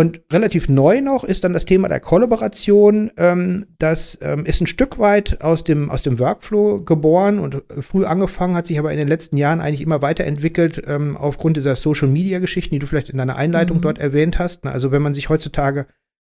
Und 0.00 0.22
relativ 0.32 0.70
neu 0.70 1.02
noch 1.02 1.24
ist 1.24 1.44
dann 1.44 1.52
das 1.52 1.66
Thema 1.66 1.86
der 1.86 2.00
Kollaboration. 2.00 3.10
Ähm, 3.18 3.66
das 3.78 4.18
ähm, 4.22 4.46
ist 4.46 4.62
ein 4.62 4.66
Stück 4.66 4.98
weit 4.98 5.42
aus 5.42 5.62
dem, 5.62 5.90
aus 5.90 6.00
dem 6.00 6.18
Workflow 6.18 6.82
geboren 6.84 7.38
und 7.38 7.56
äh, 7.56 7.82
früh 7.82 8.06
angefangen, 8.06 8.56
hat 8.56 8.66
sich 8.66 8.78
aber 8.78 8.92
in 8.92 8.96
den 8.96 9.08
letzten 9.08 9.36
Jahren 9.36 9.60
eigentlich 9.60 9.82
immer 9.82 10.00
weiterentwickelt 10.00 10.82
ähm, 10.86 11.18
aufgrund 11.18 11.58
dieser 11.58 11.76
Social-Media-Geschichten, 11.76 12.74
die 12.74 12.78
du 12.78 12.86
vielleicht 12.86 13.10
in 13.10 13.18
deiner 13.18 13.36
Einleitung 13.36 13.76
mhm. 13.76 13.82
dort 13.82 13.98
erwähnt 13.98 14.38
hast. 14.38 14.64
Also 14.64 14.90
wenn 14.90 15.02
man 15.02 15.12
sich 15.12 15.28
heutzutage 15.28 15.84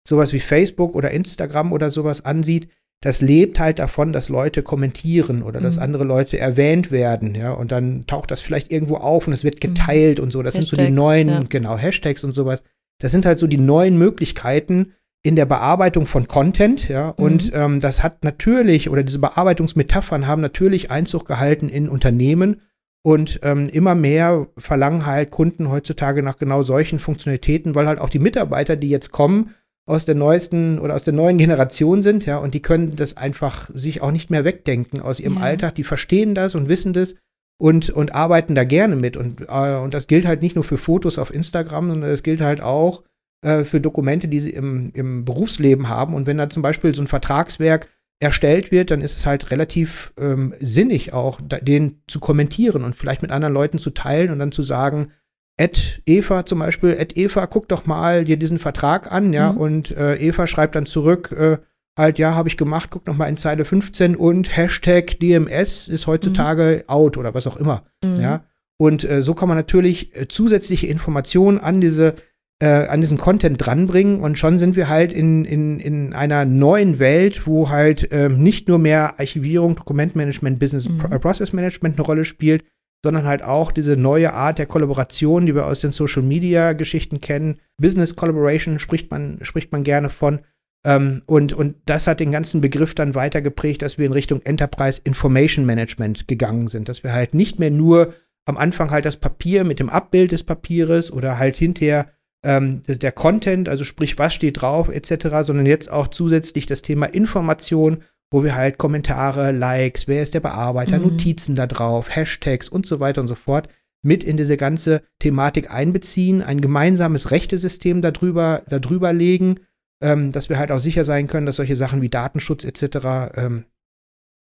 sowas 0.04 0.34
wie 0.34 0.40
Facebook 0.40 0.96
oder 0.96 1.12
Instagram 1.12 1.72
oder 1.72 1.92
sowas 1.92 2.26
ansieht, 2.26 2.70
das 3.02 3.22
lebt 3.22 3.60
halt 3.60 3.78
davon, 3.78 4.14
dass 4.14 4.30
Leute 4.30 4.64
kommentieren 4.64 5.44
oder 5.44 5.60
mhm. 5.60 5.66
dass 5.66 5.78
andere 5.78 6.06
Leute 6.06 6.40
erwähnt 6.40 6.90
werden, 6.90 7.36
ja, 7.36 7.52
und 7.52 7.72
dann 7.72 8.08
taucht 8.08 8.32
das 8.32 8.42
vielleicht 8.42 8.72
irgendwo 8.72 8.96
auf 8.96 9.28
und 9.28 9.34
es 9.34 9.44
wird 9.44 9.64
mhm. 9.64 9.68
geteilt 9.76 10.18
mhm. 10.18 10.24
und 10.24 10.32
so. 10.32 10.42
Das 10.42 10.56
Hashtags, 10.56 10.70
sind 10.72 10.80
so 10.80 10.86
die 10.88 10.92
neuen, 10.92 11.30
ja. 11.30 11.44
genau, 11.48 11.78
Hashtags 11.78 12.24
und 12.24 12.32
sowas. 12.32 12.64
Das 13.00 13.12
sind 13.12 13.26
halt 13.26 13.40
so 13.40 13.48
die 13.48 13.58
neuen 13.58 13.98
Möglichkeiten 13.98 14.94
in 15.22 15.36
der 15.36 15.46
Bearbeitung 15.46 16.06
von 16.06 16.28
Content, 16.28 16.88
ja, 16.88 17.14
mhm. 17.18 17.24
und 17.24 17.52
ähm, 17.54 17.80
das 17.80 18.04
hat 18.04 18.24
natürlich, 18.24 18.90
oder 18.90 19.04
diese 19.04 19.20
Bearbeitungsmetaphern 19.20 20.28
haben 20.28 20.42
natürlich 20.42 20.92
Einzug 20.92 21.26
gehalten 21.26 21.68
in 21.68 21.90
Unternehmen 21.90 22.62
und 23.04 23.40
ähm, 23.44 23.68
immer 23.70 23.96
mehr 23.96 24.48
verlangen 24.58 25.06
halt 25.06 25.32
Kunden 25.32 25.70
heutzutage 25.70 26.24
nach 26.24 26.38
genau 26.38 26.64
solchen 26.64 27.00
Funktionalitäten, 27.00 27.76
weil 27.76 27.88
halt 27.88 28.00
auch 28.00 28.10
die 28.10 28.20
Mitarbeiter, 28.20 28.76
die 28.76 28.90
jetzt 28.90 29.12
kommen, 29.12 29.56
aus 29.86 30.06
der 30.06 30.16
neuesten 30.16 30.78
oder 30.80 30.94
aus 30.94 31.04
der 31.04 31.14
neuen 31.14 31.38
Generation 31.38 32.02
sind, 32.02 32.26
ja, 32.26 32.38
und 32.38 32.54
die 32.54 32.62
können 32.62 32.96
das 32.96 33.18
einfach 33.18 33.70
sich 33.74 34.02
auch 34.02 34.12
nicht 34.12 34.30
mehr 34.30 34.46
wegdenken 34.46 35.02
aus 35.02 35.20
ihrem 35.20 35.38
ja. 35.38 35.42
Alltag. 35.42 35.76
Die 35.76 35.84
verstehen 35.84 36.36
das 36.36 36.54
und 36.54 36.70
wissen 36.70 36.94
das 36.94 37.16
und, 37.60 37.90
und 37.90 38.16
arbeiten 38.16 38.56
da 38.56 38.64
gerne 38.64 38.96
mit. 38.96 39.18
Und, 39.18 39.42
äh, 39.48 39.76
und 39.76 39.94
das 39.94 40.08
gilt 40.08 40.26
halt 40.26 40.42
nicht 40.42 40.56
nur 40.56 40.64
für 40.64 40.78
Fotos 40.78 41.20
auf 41.20 41.34
Instagram, 41.34 41.90
sondern 41.90 42.10
das 42.10 42.24
gilt 42.24 42.42
halt 42.42 42.62
auch 42.62 43.04
äh, 43.42 43.64
für 43.66 43.82
Dokumente, 43.82 44.28
die 44.28 44.40
sie 44.40 44.52
im, 44.52 44.92
im 44.94 45.26
Berufsleben 45.26 45.90
haben. 45.90 46.14
Und 46.14 46.26
wenn 46.26 46.38
da 46.38 46.50
zum 46.50 46.64
Beispiel 46.64 46.96
so 46.96 47.02
ein 47.02 47.08
Vertragswerk 47.08 47.88
erstellt 48.22 48.72
wird, 48.72 48.92
dann 48.92 49.02
ist 49.02 49.18
es 49.18 49.26
halt 49.26 49.52
relativ 49.52 50.14
ähm, 50.18 50.54
sinnig 50.60 51.14
auch, 51.14 51.40
da, 51.46 51.58
den 51.58 52.02
zu 52.08 52.20
kommentieren 52.20 52.84
und 52.84 52.96
vielleicht 52.96 53.22
mit 53.22 53.32
anderen 53.32 53.54
Leuten 53.54 53.78
zu 53.78 53.92
teilen 53.92 54.32
und 54.32 54.40
dann 54.40 54.52
zu 54.52 54.64
sagen, 54.64 55.12
Ed 55.58 56.02
Eva 56.06 56.46
zum 56.46 56.60
Beispiel, 56.60 56.92
Ed 56.92 57.18
Eva, 57.18 57.46
guck 57.46 57.68
doch 57.68 57.86
mal 57.86 58.24
dir 58.24 58.38
diesen 58.38 58.60
Vertrag 58.60 59.12
an, 59.12 59.34
ja, 59.34 59.52
mhm. 59.52 59.58
und 59.58 59.92
äh, 59.92 60.16
Eva 60.16 60.48
schreibt 60.48 60.76
dann 60.76 60.86
zurück, 60.86 61.34
äh, 61.34 61.58
halt, 62.00 62.18
ja, 62.18 62.34
habe 62.34 62.50
ich 62.50 62.58
gemacht, 62.58 62.90
guck 62.92 63.06
noch 63.06 63.16
mal 63.16 63.28
in 63.28 63.38
Zeile 63.38 63.66
15 63.66 64.16
und 64.16 64.56
Hashtag 64.56 65.20
DMS 65.20 65.88
ist 65.88 66.08
heutzutage 66.08 66.84
mhm. 66.84 66.90
out 66.90 67.18
oder 67.18 67.34
was 67.34 67.46
auch 67.46 67.58
immer, 67.58 67.84
mhm. 68.04 68.20
ja. 68.20 68.44
Und 68.78 69.04
äh, 69.04 69.22
so 69.22 69.34
kann 69.34 69.50
man 69.50 69.58
natürlich 69.58 70.16
äh, 70.16 70.28
zusätzliche 70.28 70.88
Informationen 70.88 71.60
an 71.60 71.82
diese 71.82 72.16
äh, 72.62 72.88
an 72.88 73.02
diesen 73.02 73.18
Content 73.18 73.66
dranbringen 73.66 74.20
und 74.20 74.38
schon 74.38 74.58
sind 74.58 74.76
wir 74.76 74.90
halt 74.90 75.14
in, 75.14 75.46
in, 75.46 75.80
in 75.80 76.14
einer 76.14 76.44
neuen 76.44 77.00
Welt, 77.00 77.48
wo 77.48 77.70
halt 77.70 78.10
ähm, 78.12 78.44
nicht 78.44 78.68
nur 78.68 78.80
mehr 78.80 79.18
Archivierung, 79.18 79.76
Dokumentmanagement, 79.76 80.60
Business 80.60 80.90
mhm. 80.90 81.00
Process 81.22 81.54
Management 81.54 81.96
eine 81.96 82.06
Rolle 82.06 82.26
spielt, 82.26 82.66
sondern 83.04 83.24
halt 83.24 83.44
auch 83.44 83.72
diese 83.72 83.96
neue 83.96 84.34
Art 84.34 84.60
der 84.60 84.66
Kollaboration, 84.66 85.46
die 85.46 85.56
wir 85.56 85.66
aus 85.66 85.80
den 85.80 85.92
Social 85.92 86.22
Media 86.22 86.74
Geschichten 86.74 87.22
kennen. 87.22 87.60
Business 87.82 88.16
Collaboration 88.16 88.78
spricht 88.78 89.10
man, 89.10 89.40
spricht 89.42 89.72
man 89.72 89.84
gerne 89.84 90.10
von. 90.10 90.40
Ähm, 90.86 91.24
und, 91.26 91.54
und 91.54 91.76
das 91.86 92.08
hat 92.08 92.20
den 92.20 92.32
ganzen 92.32 92.62
Begriff 92.62 92.96
dann 92.96 93.16
weiter 93.16 93.42
geprägt, 93.42 93.82
dass 93.82 93.98
wir 93.98 94.06
in 94.06 94.14
Richtung 94.14 94.42
Enterprise 94.44 95.02
Information 95.04 95.66
Management 95.66 96.28
gegangen 96.28 96.68
sind. 96.68 96.90
Dass 96.90 97.04
wir 97.04 97.14
halt 97.14 97.34
nicht 97.34 97.60
mehr 97.60 97.72
nur 97.72 98.14
am 98.46 98.58
Anfang 98.58 98.92
halt 98.92 99.06
das 99.06 99.18
Papier 99.18 99.64
mit 99.64 99.80
dem 99.80 99.90
Abbild 99.90 100.32
des 100.32 100.44
Papieres 100.44 101.12
oder 101.12 101.38
halt 101.38 101.58
hinterher 101.58 102.08
ähm, 102.44 102.82
der 102.88 103.12
Content, 103.12 103.68
also 103.68 103.84
sprich, 103.84 104.18
was 104.18 104.34
steht 104.34 104.62
drauf, 104.62 104.90
etc., 104.90 105.44
sondern 105.44 105.66
jetzt 105.66 105.92
auch 105.92 106.08
zusätzlich 106.08 106.66
das 106.66 106.82
Thema 106.82 107.06
Information 107.06 108.04
wo 108.32 108.44
wir 108.44 108.56
halt 108.56 108.78
Kommentare, 108.78 109.52
Likes, 109.52 110.08
wer 110.08 110.22
ist 110.22 110.34
der 110.34 110.40
Bearbeiter, 110.40 111.00
mhm. 111.00 111.10
Notizen 111.10 111.56
da 111.56 111.68
drauf, 111.68 112.16
Hashtags 112.16 112.70
und 112.70 112.86
so 112.86 113.00
weiter 113.00 113.22
und 113.22 113.28
so 113.28 113.36
fort 113.36 113.70
mit 114.02 114.24
in 114.24 114.38
diese 114.38 114.56
ganze 114.56 115.02
Thematik 115.20 115.72
einbeziehen, 115.72 116.42
ein 116.42 116.62
gemeinsames 116.62 117.32
Rechtesystem 117.32 118.02
darüber, 118.02 118.64
darüber 118.70 119.12
legen, 119.12 119.60
ähm, 120.02 120.32
dass 120.32 120.50
wir 120.50 120.58
halt 120.58 120.72
auch 120.72 120.80
sicher 120.80 121.06
sein 121.06 121.28
können, 121.28 121.46
dass 121.46 121.58
solche 121.58 121.76
Sachen 121.76 122.02
wie 122.02 122.10
Datenschutz 122.10 122.64
etc. 122.64 123.36
Ähm, 123.36 123.66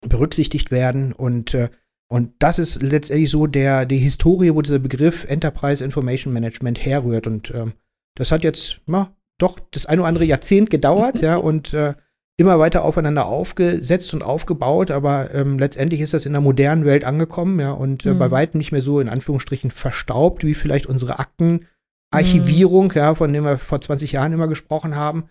berücksichtigt 0.07 0.71
werden 0.71 1.13
und 1.13 1.55
äh, 1.55 1.69
und 2.11 2.33
das 2.39 2.59
ist 2.59 2.81
letztendlich 2.81 3.31
so 3.31 3.47
der 3.47 3.85
die 3.85 3.99
Historie, 3.99 4.55
wo 4.55 4.63
dieser 4.63 4.79
Begriff 4.79 5.25
Enterprise 5.25 5.85
Information 5.85 6.33
Management 6.33 6.83
herrührt 6.85 7.27
und 7.27 7.53
ähm, 7.55 7.75
das 8.15 8.33
hat 8.33 8.45
jetzt 8.45 8.81
na, 8.87 9.15
doch 9.39 9.59
das 9.73 9.87
ein 9.87 9.99
oder 9.99 10.09
andere 10.09 10.25
Jahrzehnt 10.25 10.71
gedauert, 10.71 11.19
ja 11.21 11.37
und 11.37 11.75
äh, 11.75 11.95
immer 12.39 12.59
weiter 12.61 12.85
aufeinander 12.85 13.27
aufgesetzt 13.27 14.15
und 14.15 14.23
aufgebaut, 14.23 14.93
aber 14.93 15.35
ähm, 15.35 15.59
letztendlich 15.59 16.01
ist 16.01 16.15
das 16.15 16.25
in 16.25 16.33
der 16.33 16.41
modernen 16.41 16.85
Welt 16.85 17.05
angekommen, 17.05 17.59
ja, 17.59 17.73
und 17.73 18.07
äh, 18.07 18.15
mhm. 18.15 18.19
bei 18.21 18.31
weitem 18.31 18.59
nicht 18.59 18.71
mehr 18.71 18.81
so 18.81 19.01
in 19.01 19.09
Anführungsstrichen 19.09 19.73
verstaubt, 19.73 20.45
wie 20.45 20.55
vielleicht 20.55 20.87
unsere 20.87 21.19
Aktenarchivierung, 21.19 22.87
mhm. 22.87 22.95
ja, 22.95 23.15
von 23.17 23.33
dem 23.33 23.43
wir 23.43 23.59
vor 23.59 23.81
20 23.81 24.13
Jahren 24.13 24.33
immer 24.33 24.47
gesprochen 24.47 24.95
haben. 24.95 25.25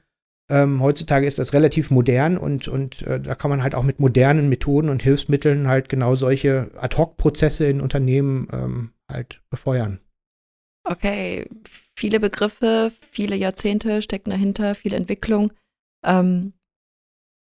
Ähm, 0.50 0.82
heutzutage 0.82 1.28
ist 1.28 1.40
das 1.40 1.54
relativ 1.54 1.92
modern 1.92 2.38
und, 2.38 2.70
und 2.70 3.02
äh, 3.02 3.20
da 3.20 3.36
kann 3.36 3.50
man 3.50 3.64
halt 3.64 3.76
auch 3.76 3.84
mit 3.84 4.00
modernen 4.00 4.48
Methoden 4.48 4.90
und 4.90 5.04
Hilfsmitteln 5.04 5.68
halt 5.68 5.90
genau 5.90 6.16
solche 6.16 6.72
Ad-Hoc-Prozesse 6.78 7.66
in 7.66 7.82
Unternehmen 7.82 8.48
ähm, 8.54 8.92
halt 9.12 9.42
befeuern. 9.50 10.00
Okay, 10.86 11.50
viele 11.98 12.22
Begriffe, 12.22 12.94
viele 13.12 13.36
Jahrzehnte 13.36 14.02
stecken 14.02 14.30
dahinter, 14.30 14.74
viel 14.74 14.94
Entwicklung. 14.94 15.52
Ähm, 16.06 16.54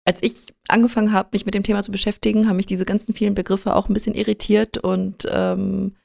als 0.05 0.22
ich 0.22 0.53
angefangen 0.67 1.12
habe, 1.12 1.29
mich 1.34 1.46
mit 1.46 1.55
dem 1.55 1.63
Thema 1.63 1.81
zu 1.81 1.91
beschäftigen, 1.91 2.48
haben 2.48 2.58
mich 2.58 2.65
diese 2.67 2.86
ganzen 2.86 3.15
vielen 3.15 3.34
Begriffe 3.34 3.75
auch 3.75 3.89
ein 3.89 3.93
bisschen 3.93 4.15
irritiert 4.15 4.77
und 4.77 5.27
ähm, 5.31 5.96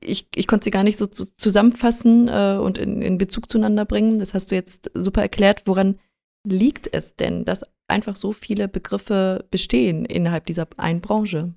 ich, 0.00 0.28
ich 0.34 0.46
konnte 0.46 0.64
sie 0.64 0.70
gar 0.70 0.84
nicht 0.84 0.98
so 0.98 1.06
zu, 1.06 1.34
zusammenfassen 1.36 2.28
äh, 2.28 2.58
und 2.60 2.78
in, 2.78 3.02
in 3.02 3.18
Bezug 3.18 3.50
zueinander 3.50 3.84
bringen. 3.84 4.18
Das 4.18 4.34
hast 4.34 4.50
du 4.50 4.54
jetzt 4.54 4.90
super 4.94 5.22
erklärt. 5.22 5.62
Woran 5.66 5.98
liegt 6.46 6.92
es 6.92 7.16
denn, 7.16 7.44
dass 7.44 7.64
einfach 7.88 8.16
so 8.16 8.32
viele 8.32 8.68
Begriffe 8.68 9.44
bestehen 9.50 10.04
innerhalb 10.04 10.46
dieser 10.46 10.66
einen 10.76 11.00
Branche? 11.00 11.54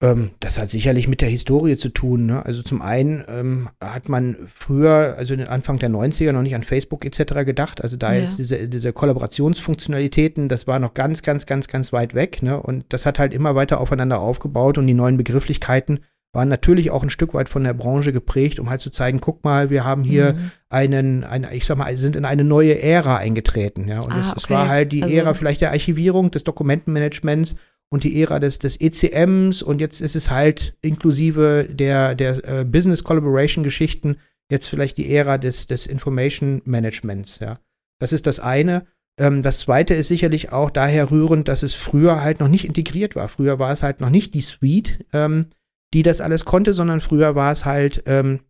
Ähm, 0.00 0.30
das 0.38 0.58
hat 0.58 0.70
sicherlich 0.70 1.08
mit 1.08 1.20
der 1.20 1.28
Historie 1.28 1.76
zu 1.76 1.88
tun. 1.88 2.26
Ne? 2.26 2.44
Also 2.44 2.62
zum 2.62 2.82
einen 2.82 3.24
ähm, 3.26 3.68
hat 3.82 4.08
man 4.08 4.36
früher, 4.52 5.16
also 5.18 5.34
in 5.34 5.40
den 5.40 5.48
Anfang 5.48 5.78
der 5.78 5.90
90er, 5.90 6.30
noch 6.32 6.42
nicht 6.42 6.54
an 6.54 6.62
Facebook 6.62 7.04
etc. 7.04 7.44
gedacht. 7.44 7.82
Also 7.82 7.96
da 7.96 8.12
ja. 8.12 8.22
ist 8.22 8.36
diese, 8.38 8.68
diese 8.68 8.92
Kollaborationsfunktionalitäten, 8.92 10.48
das 10.48 10.68
war 10.68 10.78
noch 10.78 10.94
ganz, 10.94 11.22
ganz, 11.22 11.46
ganz, 11.46 11.66
ganz 11.66 11.92
weit 11.92 12.14
weg. 12.14 12.42
Ne? 12.42 12.60
Und 12.60 12.84
das 12.90 13.06
hat 13.06 13.18
halt 13.18 13.34
immer 13.34 13.56
weiter 13.56 13.80
aufeinander 13.80 14.20
aufgebaut 14.20 14.78
und 14.78 14.86
die 14.86 14.94
neuen 14.94 15.16
Begrifflichkeiten 15.16 16.00
waren 16.32 16.48
natürlich 16.48 16.90
auch 16.90 17.02
ein 17.02 17.10
Stück 17.10 17.34
weit 17.34 17.48
von 17.48 17.64
der 17.64 17.72
Branche 17.72 18.12
geprägt, 18.12 18.60
um 18.60 18.68
halt 18.68 18.80
zu 18.80 18.90
zeigen, 18.90 19.20
guck 19.20 19.42
mal, 19.44 19.70
wir 19.70 19.84
haben 19.84 20.04
hier 20.04 20.34
mhm. 20.34 20.50
einen, 20.68 21.24
eine, 21.24 21.54
ich 21.54 21.64
sag 21.64 21.78
mal, 21.78 21.96
sind 21.96 22.14
in 22.14 22.24
eine 22.24 22.44
neue 22.44 22.80
Ära 22.80 23.16
eingetreten. 23.16 23.88
Ja? 23.88 24.00
Und 24.00 24.12
ah, 24.12 24.20
es, 24.20 24.28
okay. 24.28 24.36
es 24.36 24.50
war 24.50 24.68
halt 24.68 24.92
die 24.92 25.02
also, 25.02 25.14
Ära 25.14 25.34
vielleicht 25.34 25.62
der 25.62 25.72
Archivierung, 25.72 26.30
des 26.30 26.44
Dokumentenmanagements 26.44 27.56
und 27.90 28.04
die 28.04 28.20
Ära 28.20 28.38
des, 28.38 28.58
des 28.58 28.78
ECMs 28.80 29.62
und 29.62 29.80
jetzt 29.80 30.00
ist 30.00 30.16
es 30.16 30.30
halt 30.30 30.76
inklusive 30.82 31.66
der, 31.70 32.14
der 32.14 32.44
äh, 32.60 32.64
Business 32.64 33.04
Collaboration 33.04 33.64
Geschichten 33.64 34.16
jetzt 34.50 34.66
vielleicht 34.66 34.96
die 34.98 35.14
Ära 35.14 35.38
des, 35.38 35.66
des 35.66 35.86
Information 35.86 36.62
Managements, 36.64 37.38
ja. 37.40 37.58
Das 38.00 38.12
ist 38.12 38.26
das 38.26 38.38
eine. 38.38 38.86
Ähm, 39.18 39.42
das 39.42 39.60
zweite 39.60 39.94
ist 39.94 40.08
sicherlich 40.08 40.52
auch 40.52 40.70
daher 40.70 41.10
rührend, 41.10 41.48
dass 41.48 41.62
es 41.62 41.74
früher 41.74 42.22
halt 42.22 42.40
noch 42.40 42.48
nicht 42.48 42.64
integriert 42.64 43.16
war. 43.16 43.28
Früher 43.28 43.58
war 43.58 43.72
es 43.72 43.82
halt 43.82 44.00
noch 44.00 44.10
nicht 44.10 44.34
die 44.34 44.42
Suite, 44.42 45.04
ähm, 45.12 45.46
die 45.92 46.02
das 46.02 46.20
alles 46.20 46.44
konnte, 46.44 46.74
sondern 46.74 47.00
früher 47.00 47.34
war 47.34 47.50
es 47.50 47.64
halt 47.64 48.02
ähm, 48.06 48.40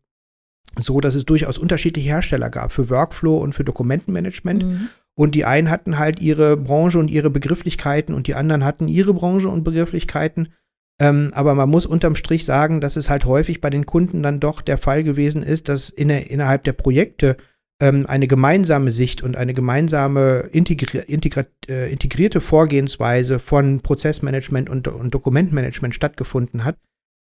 so, 0.76 1.00
dass 1.00 1.14
es 1.14 1.24
durchaus 1.24 1.58
unterschiedliche 1.58 2.10
Hersteller 2.10 2.50
gab 2.50 2.72
für 2.72 2.90
Workflow 2.90 3.38
und 3.38 3.54
für 3.54 3.64
Dokumentenmanagement. 3.64 4.64
Mhm. 4.64 4.88
Und 5.18 5.34
die 5.34 5.44
einen 5.44 5.68
hatten 5.68 5.98
halt 5.98 6.20
ihre 6.20 6.56
Branche 6.56 6.96
und 7.00 7.10
ihre 7.10 7.28
Begrifflichkeiten 7.28 8.14
und 8.14 8.28
die 8.28 8.36
anderen 8.36 8.64
hatten 8.64 8.86
ihre 8.86 9.12
Branche 9.12 9.48
und 9.48 9.64
Begrifflichkeiten. 9.64 10.50
Ähm, 11.00 11.32
aber 11.34 11.56
man 11.56 11.68
muss 11.68 11.86
unterm 11.86 12.14
Strich 12.14 12.44
sagen, 12.44 12.80
dass 12.80 12.94
es 12.94 13.10
halt 13.10 13.24
häufig 13.24 13.60
bei 13.60 13.68
den 13.68 13.84
Kunden 13.84 14.22
dann 14.22 14.38
doch 14.38 14.60
der 14.60 14.78
Fall 14.78 15.02
gewesen 15.02 15.42
ist, 15.42 15.68
dass 15.68 15.90
in 15.90 16.08
innerhalb 16.08 16.62
der 16.62 16.72
Projekte 16.72 17.36
ähm, 17.80 18.06
eine 18.06 18.28
gemeinsame 18.28 18.92
Sicht 18.92 19.24
und 19.24 19.36
eine 19.36 19.54
gemeinsame 19.54 20.50
integri 20.52 20.98
integri 20.98 21.46
äh, 21.68 21.90
integrierte 21.90 22.40
Vorgehensweise 22.40 23.40
von 23.40 23.80
Prozessmanagement 23.80 24.70
und, 24.70 24.86
und 24.86 25.12
Dokumentmanagement 25.12 25.96
stattgefunden 25.96 26.62
hat. 26.62 26.76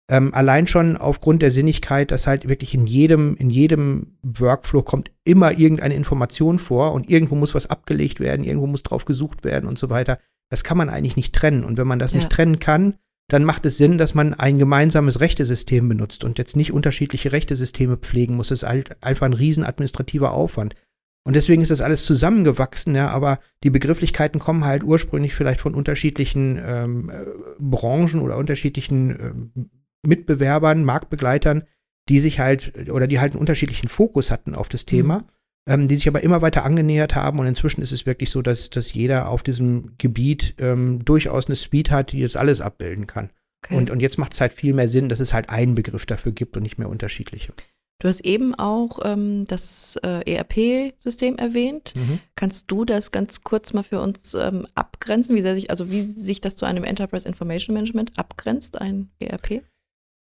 Ähm, 0.09 0.33
allein 0.35 0.69
schon 0.69 0.97
aufgrund 0.97 1.43
der 1.43 1.51
Sinnigkeit, 1.51 2.13
dass 2.13 2.29
halt 2.29 2.49
wirklich 2.49 2.75
in 2.75 2.87
jedem, 2.87 3.37
in 3.37 3.51
jedem 3.51 4.19
Workflow 4.23 4.83
kommt 4.83 5.11
immer 5.25 5.59
irgendeine 5.59 5.95
Information 5.95 6.61
vor 6.61 6.93
und 6.93 7.11
irgendwo 7.11 7.35
muss 7.35 7.57
was 7.57 7.69
abgelegt 7.69 8.21
werden, 8.21 8.45
irgendwo 8.45 8.69
muss 8.69 8.85
drauf 8.85 9.05
gesucht 9.05 9.45
werden 9.45 9.69
und 9.69 9.79
so 9.79 9.91
weiter. 9.91 10.19
Das 10.49 10.63
kann 10.63 10.79
man 10.79 10.91
eigentlich 10.91 11.17
nicht 11.17 11.35
trennen. 11.35 11.65
Und 11.65 11.77
wenn 11.77 11.89
man 11.89 11.99
das 11.99 12.13
ja. 12.13 12.19
nicht 12.19 12.31
trennen 12.31 12.61
kann, 12.61 12.95
dann 13.29 13.43
macht 13.43 13.67
es 13.67 13.77
Sinn, 13.77 13.99
dass 13.99 14.15
man 14.15 14.35
ein 14.35 14.59
gemeinsames 14.59 15.19
Rechtesystem 15.19 15.89
benutzt 15.89 16.23
und 16.23 16.39
jetzt 16.39 16.55
nicht 16.55 16.73
unterschiedliche 16.73 17.33
Rechtesysteme 17.33 17.97
pflegen 17.97 18.37
muss. 18.37 18.49
Das 18.49 18.63
ist 18.63 18.69
halt 18.69 19.03
einfach 19.03 19.27
ein 19.27 19.33
riesen 19.33 19.65
administrativer 19.65 20.33
Aufwand. 20.33 20.77
Und 21.25 21.35
deswegen 21.35 21.61
ist 21.61 21.73
das 21.73 21.81
alles 21.81 22.05
zusammengewachsen, 22.05 22.95
ja, 22.95 23.09
aber 23.09 23.41
die 23.65 23.71
Begrifflichkeiten 23.71 24.39
kommen 24.39 24.65
halt 24.65 24.85
ursprünglich 24.85 25.35
vielleicht 25.35 25.61
von 25.61 25.75
unterschiedlichen 25.75 26.61
ähm, 26.65 27.11
äh, 27.11 27.25
Branchen 27.59 28.21
oder 28.21 28.37
unterschiedlichen 28.37 29.11
ähm, 29.11 29.71
Mitbewerbern, 30.03 30.85
Marktbegleitern, 30.85 31.65
die 32.09 32.19
sich 32.19 32.39
halt 32.39 32.91
oder 32.91 33.07
die 33.07 33.21
halt 33.21 33.33
einen 33.33 33.41
unterschiedlichen 33.41 33.89
Fokus 33.89 34.31
hatten 34.31 34.55
auf 34.55 34.69
das 34.69 34.87
Thema. 34.87 35.19
Mhm 35.19 35.25
ähm, 35.67 35.89
die 35.89 35.97
sich 35.97 36.09
aber 36.09 36.23
immer 36.23 36.43
weiter 36.43 36.65
angenähert 36.65 37.15
haben. 37.15 37.39
Und 37.39 37.47
inzwischen 37.47 37.83
ist 37.83 37.93
es 37.93 38.07
wirklich 38.07 38.31
so, 38.31 38.43
dass, 38.43 38.71
dass 38.71 38.93
jeder 38.93 39.29
auf 39.29 39.43
diesem 39.43 39.97
Gebiet 39.99 40.55
ähm, 40.59 41.05
durchaus 41.05 41.47
eine 41.47 41.57
Suite 41.57 41.91
hat, 41.91 42.13
die 42.13 42.23
das 42.23 42.37
alles 42.37 42.61
abbilden 42.61 43.07
kann. 43.07 43.31
Okay. 43.65 43.77
Und, 43.77 43.91
und 43.91 44.01
jetzt 44.01 44.19
macht 44.19 44.35
es 44.35 44.41
halt 44.41 44.53
viel 44.53 44.75
mehr 44.75 44.89
Sinn, 44.89 45.09
dass 45.09 45.21
es 45.21 45.33
halt 45.33 45.51
einen 45.51 45.75
Begriff 45.75 46.07
dafür 46.07 46.33
gibt 46.33 46.57
und 46.57 46.63
nicht 46.63 46.79
mehr 46.79 46.89
unterschiedliche. 46.89 47.53
Du 47.99 48.09
hast 48.09 48.21
eben 48.21 48.55
auch 48.55 48.99
ähm, 49.05 49.47
das 49.49 49.99
äh, 50.03 50.21
ERP-System 50.31 51.39
erwähnt. 51.39 51.95
Mhm. 51.97 52.21
Kannst 52.37 52.71
du 52.71 52.85
das 52.85 53.11
ganz 53.11 53.43
kurz 53.43 53.73
mal 53.73 53.83
für 53.83 54.01
uns 54.01 54.35
ähm, 54.35 54.67
abgrenzen? 54.75 55.35
Wie 55.35 55.41
sich, 55.41 55.71
also 55.71 55.91
wie 55.91 56.03
sich 56.03 56.43
das 56.43 56.57
zu 56.57 56.67
einem 56.67 56.85
Enterprise 56.85 57.27
Information 57.27 57.73
Management 57.73 58.19
abgrenzt, 58.19 58.79
ein 58.79 59.09
ERP? 59.19 59.63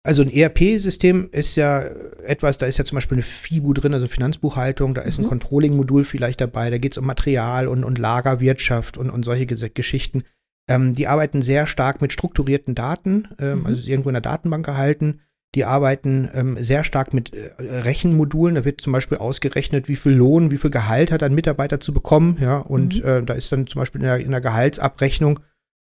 Also 0.06 0.20
ein 0.20 0.30
ERP-System 0.30 1.30
ist 1.32 1.56
ja 1.56 1.80
etwas, 2.24 2.58
da 2.58 2.66
ist 2.66 2.76
ja 2.76 2.84
zum 2.84 2.96
Beispiel 2.96 3.16
eine 3.16 3.22
FIBU 3.22 3.72
drin, 3.72 3.94
also 3.94 4.06
Finanzbuchhaltung, 4.06 4.92
da 4.92 5.00
ist 5.00 5.18
mhm. 5.18 5.24
ein 5.24 5.28
Controlling-Modul 5.28 6.04
vielleicht 6.04 6.42
dabei, 6.42 6.68
da 6.68 6.76
geht 6.76 6.92
es 6.92 6.98
um 6.98 7.06
Material 7.06 7.68
und, 7.68 7.84
und 7.84 7.98
Lagerwirtschaft 7.98 8.98
und, 8.98 9.08
und 9.08 9.24
solche 9.24 9.46
Geschichten. 9.46 10.24
Ähm, 10.68 10.94
die 10.94 11.06
arbeiten 11.06 11.40
sehr 11.40 11.66
stark 11.66 12.02
mit 12.02 12.12
strukturierten 12.12 12.74
Daten, 12.74 13.28
ähm, 13.38 13.60
mhm. 13.60 13.66
also 13.66 13.88
irgendwo 13.88 14.10
in 14.10 14.14
der 14.14 14.20
Datenbank 14.20 14.66
gehalten. 14.66 15.20
Die 15.54 15.64
arbeiten 15.64 16.28
ähm, 16.34 16.56
sehr 16.60 16.84
stark 16.84 17.14
mit 17.14 17.32
äh, 17.32 17.52
Rechenmodulen. 17.60 18.56
Da 18.56 18.64
wird 18.64 18.80
zum 18.80 18.92
Beispiel 18.92 19.18
ausgerechnet, 19.18 19.88
wie 19.88 19.96
viel 19.96 20.12
Lohn, 20.12 20.50
wie 20.50 20.58
viel 20.58 20.70
Gehalt 20.70 21.12
hat 21.12 21.22
ein 21.22 21.34
Mitarbeiter 21.34 21.80
zu 21.80 21.94
bekommen. 21.94 22.38
Ja, 22.40 22.58
und 22.58 22.96
mhm. 22.96 23.08
äh, 23.08 23.22
da 23.22 23.34
ist 23.34 23.52
dann 23.52 23.66
zum 23.66 23.78
Beispiel 23.78 24.00
in 24.00 24.06
der, 24.06 24.18
in 24.18 24.32
der 24.32 24.40
Gehaltsabrechnung 24.40 25.40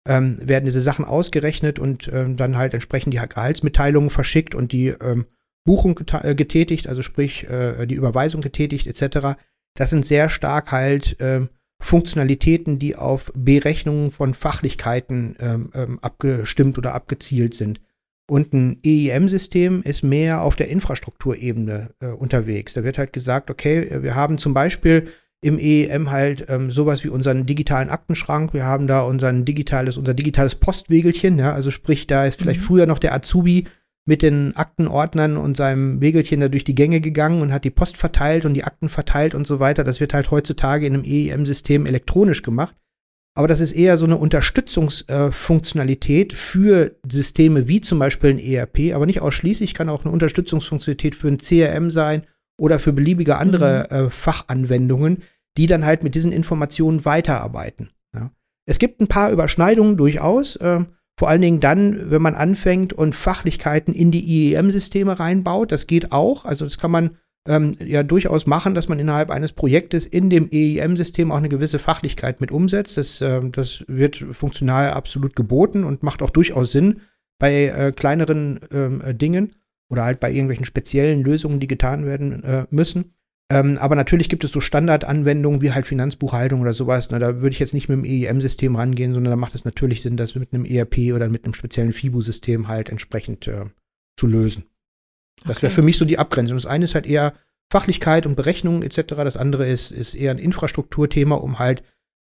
ähm, 0.08 0.38
werden 0.42 0.66
diese 0.66 0.82
Sachen 0.82 1.06
ausgerechnet 1.06 1.80
und 1.80 2.10
ähm, 2.12 2.38
dann 2.38 2.58
halt 2.58 2.74
entsprechend 2.74 3.14
die 3.14 3.20
Gehaltsmitteilungen 3.20 4.10
verschickt 4.10 4.56
und 4.56 4.72
die 4.72 4.88
ähm, 4.88 5.26
Buchung 5.64 6.00
äh, 6.22 6.36
getätigt, 6.36 6.88
also 6.88 7.02
sprich 7.02 7.48
äh, 7.50 7.86
die 7.86 7.96
Überweisung 7.96 8.42
getätigt 8.42 8.88
etc. 8.88 9.38
Das 9.76 9.90
sind 9.90 10.06
sehr 10.06 10.30
stark 10.30 10.72
halt 10.72 11.18
ähm, 11.20 11.50
Funktionalitäten, 11.82 12.80
die 12.80 12.96
auf 12.96 13.32
Berechnungen 13.36 14.12
von 14.12 14.34
Fachlichkeiten 14.34 15.36
ähm, 15.40 15.72
ähm, 15.74 16.00
abgestimmt 16.02 16.78
oder 16.78 16.94
abgezielt 16.94 17.54
sind. 17.54 17.82
Und 18.30 18.54
ein 18.54 18.80
EIM-System 18.86 19.82
ist 19.82 20.04
mehr 20.04 20.42
auf 20.42 20.56
der 20.56 20.70
Infrastrukturebene 20.70 21.94
äh, 22.00 22.08
unterwegs. 22.08 22.74
Da 22.74 22.84
wird 22.84 22.98
halt 22.98 23.14
gesagt, 23.14 23.50
okay, 23.50 24.02
wir 24.04 24.16
haben 24.16 24.38
zum 24.38 24.54
Beispiel 24.54 25.10
im 25.42 25.58
EEM 25.58 26.12
halt 26.12 26.46
ähm, 26.50 26.72
sowas 26.72 27.04
wie 27.04 27.10
unseren 27.10 27.48
digitalen 27.48 27.90
Aktenschrank. 27.90 28.54
Wir 28.54 28.66
haben 28.66 28.88
da 28.88 29.02
unseren 29.02 29.44
digitales, 29.44 29.98
unser 29.98 30.14
digitales 30.14 30.56
Postwegelchen, 30.56 31.40
ja, 31.40 31.54
also 31.54 31.72
sprich, 31.72 32.08
da 32.08 32.26
ist 32.26 32.40
vielleicht 32.40 32.62
mhm. 32.62 32.66
früher 32.66 32.86
noch 32.86 33.00
der 33.00 33.14
Azubi 33.14 33.66
mit 34.06 34.22
den 34.22 34.56
Aktenordnern 34.56 35.38
und 35.38 35.58
seinem 35.58 36.00
Wegelchen 36.02 36.42
da 36.42 36.48
durch 36.48 36.64
die 36.64 36.76
Gänge 36.76 37.02
gegangen 37.02 37.42
und 37.42 37.52
hat 37.54 37.64
die 37.64 37.72
Post 37.72 37.98
verteilt 37.98 38.46
und 38.46 38.54
die 38.54 38.64
Akten 38.64 38.90
verteilt 38.90 39.36
und 39.36 39.48
so 39.48 39.60
weiter. 39.60 39.84
Das 39.84 40.00
wird 40.00 40.14
halt 40.14 40.32
heutzutage 40.32 40.86
in 40.86 40.94
einem 40.94 41.04
EEM-System 41.04 41.86
elektronisch 41.86 42.44
gemacht. 42.44 42.76
Aber 43.34 43.48
das 43.48 43.62
ist 43.62 43.72
eher 43.72 43.98
so 43.98 44.06
eine 44.06 44.18
Unterstützungsfunktionalität 44.18 46.34
äh, 46.34 46.36
für 46.36 46.98
Systeme 47.10 47.68
wie 47.68 47.80
zum 47.80 47.98
Beispiel 47.98 48.32
ein 48.32 48.40
ERP, 48.40 48.94
aber 48.94 49.06
nicht 49.06 49.22
ausschließlich, 49.22 49.74
kann 49.74 49.90
auch 49.90 50.04
eine 50.04 50.12
Unterstützungsfunktionalität 50.12 51.16
für 51.16 51.30
ein 51.30 51.38
CRM 51.38 51.92
sein 51.92 52.24
oder 52.62 52.78
für 52.78 52.94
beliebige 52.94 53.38
andere 53.38 53.88
mhm. 53.90 53.96
äh, 53.96 54.10
Fachanwendungen, 54.12 55.24
die 55.58 55.66
dann 55.66 55.84
halt 55.84 56.04
mit 56.04 56.14
diesen 56.14 56.32
Informationen 56.32 57.04
weiterarbeiten. 57.06 57.90
Ja. 58.14 58.32
Es 58.68 58.78
gibt 58.78 59.02
ein 59.02 59.08
paar 59.08 59.32
Überschneidungen 59.32 59.98
durchaus, 59.98 60.58
äh, 60.58 60.82
vor 61.18 61.28
allen 61.28 61.42
Dingen 61.42 61.60
dann, 61.60 62.12
wenn 62.12 62.22
man 62.22 62.36
anfängt 62.36 62.94
und 62.94 63.16
Fachlichkeiten 63.16 63.96
in 63.96 64.12
die 64.12 64.54
IEM-Systeme 64.54 65.20
reinbaut. 65.20 65.72
Das 65.72 65.88
geht 65.88 66.12
auch. 66.12 66.46
Also 66.46 66.66
das 66.66 66.78
kann 66.78 66.92
man 66.92 67.18
ähm, 67.48 67.72
ja 67.84 68.04
durchaus 68.04 68.46
machen, 68.46 68.76
dass 68.76 68.88
man 68.88 69.00
innerhalb 69.00 69.32
eines 69.32 69.54
Projektes 69.54 70.06
in 70.06 70.30
dem 70.30 70.48
EIM-System 70.52 71.32
auch 71.32 71.38
eine 71.38 71.50
gewisse 71.50 71.80
Fachlichkeit 71.80 72.42
mit 72.42 72.52
umsetzt. 72.52 72.96
Das, 72.96 73.22
äh, 73.22 73.42
das 73.50 73.84
wird 73.88 74.24
funktional 74.34 74.92
absolut 74.92 75.36
geboten 75.36 75.84
und 75.84 76.04
macht 76.04 76.22
auch 76.22 76.30
durchaus 76.30 76.72
Sinn 76.72 77.02
bei 77.40 77.66
äh, 77.66 77.92
kleineren 77.92 78.62
äh, 78.70 79.16
Dingen 79.16 79.56
oder 79.92 80.06
halt 80.06 80.20
bei 80.20 80.32
irgendwelchen 80.32 80.66
speziellen 80.66 81.22
Lösungen, 81.22 81.60
die 81.60 81.68
getan 81.68 82.06
werden 82.06 82.44
äh, 82.44 82.66
müssen. 82.70 83.14
Ähm, 83.52 83.78
aber 83.80 83.96
natürlich 83.96 84.30
gibt 84.30 84.46
es 84.46 84.52
so 84.52 84.62
Standardanwendungen 84.62 85.62
wie 85.62 85.74
halt 85.74 85.86
Finanzbuchhaltung 85.86 86.62
oder 86.62 86.74
sowas. 86.74 87.10
Na, 87.12 87.20
da 87.20 87.42
würde 87.42 87.54
ich 87.54 87.60
jetzt 87.60 87.74
nicht 87.74 87.90
mit 87.90 87.98
dem 87.98 88.06
EIM-System 88.06 88.78
rangehen, 88.78 89.14
sondern 89.14 89.32
da 89.32 89.36
macht 89.36 89.56
es 89.56 89.66
natürlich 89.66 90.02
Sinn, 90.02 90.16
das 90.16 90.36
mit 90.36 90.54
einem 90.54 90.64
ERP 90.64 91.14
oder 91.14 91.28
mit 91.28 91.44
einem 91.44 91.54
speziellen 91.54 91.92
FIBU-System 91.92 92.70
halt 92.70 92.88
entsprechend 92.88 93.48
äh, 93.50 93.66
zu 94.18 94.28
lösen. 94.28 94.64
Das 95.44 95.58
okay. 95.58 95.64
wäre 95.64 95.74
für 95.74 95.82
mich 95.82 95.98
so 95.98 96.06
die 96.06 96.20
Abgrenzung. 96.20 96.56
Das 96.56 96.66
eine 96.66 96.86
ist 96.86 96.96
halt 96.96 97.06
eher 97.06 97.34
Fachlichkeit 97.70 98.26
und 98.26 98.36
Berechnungen 98.38 98.84
etc. 98.84 99.02
Das 99.16 99.36
andere 99.36 99.68
ist, 99.68 99.92
ist 99.92 100.14
eher 100.14 100.32
ein 100.32 100.40
Infrastrukturthema, 100.40 101.36
um 101.36 101.60
halt 101.60 101.84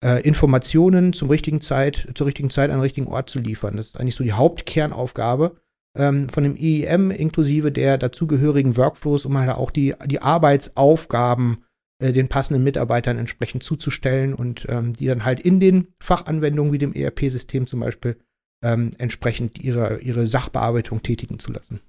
äh, 0.04 0.22
Informationen 0.24 1.14
zum 1.14 1.30
richtigen 1.30 1.62
Zeit, 1.62 2.10
zur 2.16 2.28
richtigen 2.28 2.50
Zeit 2.50 2.70
an 2.72 2.78
den 2.78 2.84
richtigen 2.84 3.08
Ort 3.08 3.30
zu 3.30 3.40
liefern. 3.40 3.78
Das 3.78 3.88
ist 3.88 4.00
eigentlich 4.00 4.16
so 4.16 4.24
die 4.26 4.34
Hauptkernaufgabe 4.34 5.56
ähm, 5.96 6.30
von 6.30 6.44
dem 6.44 6.56
IEM 6.58 7.12
inklusive 7.12 7.72
der 7.72 7.98
dazugehörigen 7.98 8.78
Workflows, 8.78 9.26
um 9.26 9.38
halt 9.38 9.50
auch 9.52 9.72
die, 9.72 9.94
die 10.06 10.22
Arbeitsaufgaben 10.22 11.64
äh, 12.02 12.12
den 12.12 12.28
passenden 12.28 12.64
Mitarbeitern 12.64 13.18
entsprechend 13.18 13.64
zuzustellen 13.64 14.34
und 14.34 14.66
ähm, 14.70 14.94
die 14.94 15.06
dann 15.06 15.24
halt 15.24 15.40
in 15.40 15.60
den 15.60 15.94
Fachanwendungen 16.02 16.74
wie 16.74 16.78
dem 16.78 16.94
ERP-System 16.94 17.68
zum 17.68 17.80
Beispiel 17.80 18.18
ähm, 18.64 18.92
entsprechend 18.98 19.60
ihre, 19.60 20.00
ihre 20.00 20.28
Sachbearbeitung 20.28 21.02
tätigen 21.02 21.40
zu 21.40 21.52
lassen. 21.52 21.80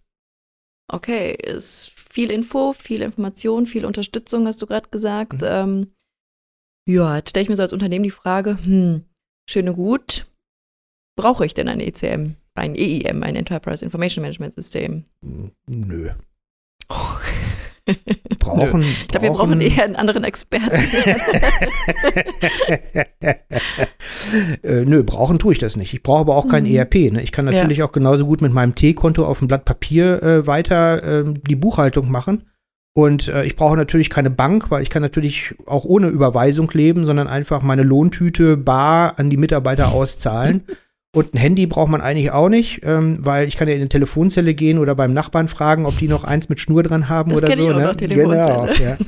Okay, 0.93 1.35
ist 1.35 1.91
viel 1.91 2.31
Info, 2.31 2.73
viel 2.73 3.03
Information, 3.03 3.67
viel 3.67 3.85
Unterstützung, 3.85 4.47
hast 4.47 4.63
du 4.63 4.67
gerade 4.67 4.89
gesagt. 4.91 5.43
Mhm. 5.43 5.49
Ähm, 5.49 5.93
ja, 6.89 7.17
jetzt 7.17 7.31
stelle 7.31 7.43
ich 7.43 7.49
mir 7.49 7.57
so 7.57 7.63
als 7.63 7.73
Unternehmen 7.73 8.05
die 8.05 8.11
Frage, 8.11 8.63
hm, 8.63 9.05
schön 9.51 9.69
und 9.69 9.75
gut, 9.75 10.27
brauche 11.19 11.45
ich 11.45 11.55
denn 11.55 11.69
ein 11.69 11.81
ECM? 11.81 12.37
Ein 12.59 12.75
EIM, 12.75 13.23
ein 13.23 13.37
Enterprise 13.37 13.85
Information 13.85 14.23
Management 14.23 14.55
System? 14.55 15.05
Nö. 15.67 16.11
Brauchen, 18.39 18.81
Nö. 18.81 18.87
Ich 18.87 19.09
glaube, 19.09 19.27
wir 19.27 19.33
brauchen 19.33 19.61
eher 19.61 19.85
einen 19.85 19.97
anderen 19.97 20.25
Experten. 20.25 20.71
äh, 24.63 24.85
nö, 24.85 25.05
brauchen 25.05 25.39
tue 25.39 25.53
ich 25.53 25.61
das 25.61 25.77
nicht. 25.77 25.95
Ich 25.95 26.03
brauche 26.03 26.21
aber 26.21 26.35
auch 26.37 26.49
kein 26.49 26.65
mhm. 26.65 26.75
ERP. 26.75 27.13
Ne? 27.13 27.23
Ich 27.23 27.31
kann 27.31 27.45
natürlich 27.45 27.79
ja. 27.79 27.85
auch 27.85 27.93
genauso 27.93 28.27
gut 28.27 28.43
mit 28.43 28.53
meinem 28.53 28.75
T-Konto 28.75 29.25
auf 29.25 29.39
dem 29.39 29.47
Blatt 29.49 29.65
Papier 29.65 30.23
äh, 30.23 30.47
weiter 30.47 31.21
äh, 31.21 31.25
die 31.49 31.55
Buchhaltung 31.57 32.11
machen. 32.11 32.43
Und 32.93 33.29
äh, 33.29 33.45
ich 33.45 33.57
brauche 33.57 33.77
natürlich 33.77 34.11
keine 34.11 34.31
Bank, 34.31 34.71
weil 34.71 34.83
ich 34.83 34.91
kann 34.91 35.03
natürlich 35.03 35.55
auch 35.67 35.85
ohne 35.85 36.09
Überweisung 36.09 36.71
leben, 36.73 37.05
sondern 37.05 37.29
einfach 37.29 37.63
meine 37.63 37.83
Lohntüte 37.83 38.57
bar 38.57 39.19
an 39.19 39.31
die 39.31 39.37
Mitarbeiter 39.37 39.93
auszahlen. 39.93 40.65
Und 41.17 41.33
ein 41.33 41.39
Handy 41.39 41.67
braucht 41.67 41.89
man 41.89 42.03
eigentlich 42.03 42.31
auch 42.31 42.51
nicht, 42.51 42.81
ähm, 42.83 43.21
weil 43.23 43.49
ich 43.49 43.57
kann 43.57 43.69
ja 43.69 43.75
in 43.75 43.81
eine 43.81 43.89
Telefonzelle 43.89 44.53
gehen 44.53 44.77
oder 44.77 44.95
beim 44.95 45.15
Nachbarn 45.15 45.49
fragen, 45.49 45.87
ob 45.87 45.97
die 45.97 46.09
noch 46.09 46.25
eins 46.25 46.51
mit 46.51 46.61
Schnur 46.61 46.83
dran 46.83 47.09
haben 47.09 47.31
das 47.31 47.43
oder 47.43 47.57
so. 47.57 47.63
Ich 47.63 47.71
auch 47.71 47.79
ne? 47.79 47.87
noch, 47.87 47.97
genau. 47.97 48.67
Ja. 48.67 48.99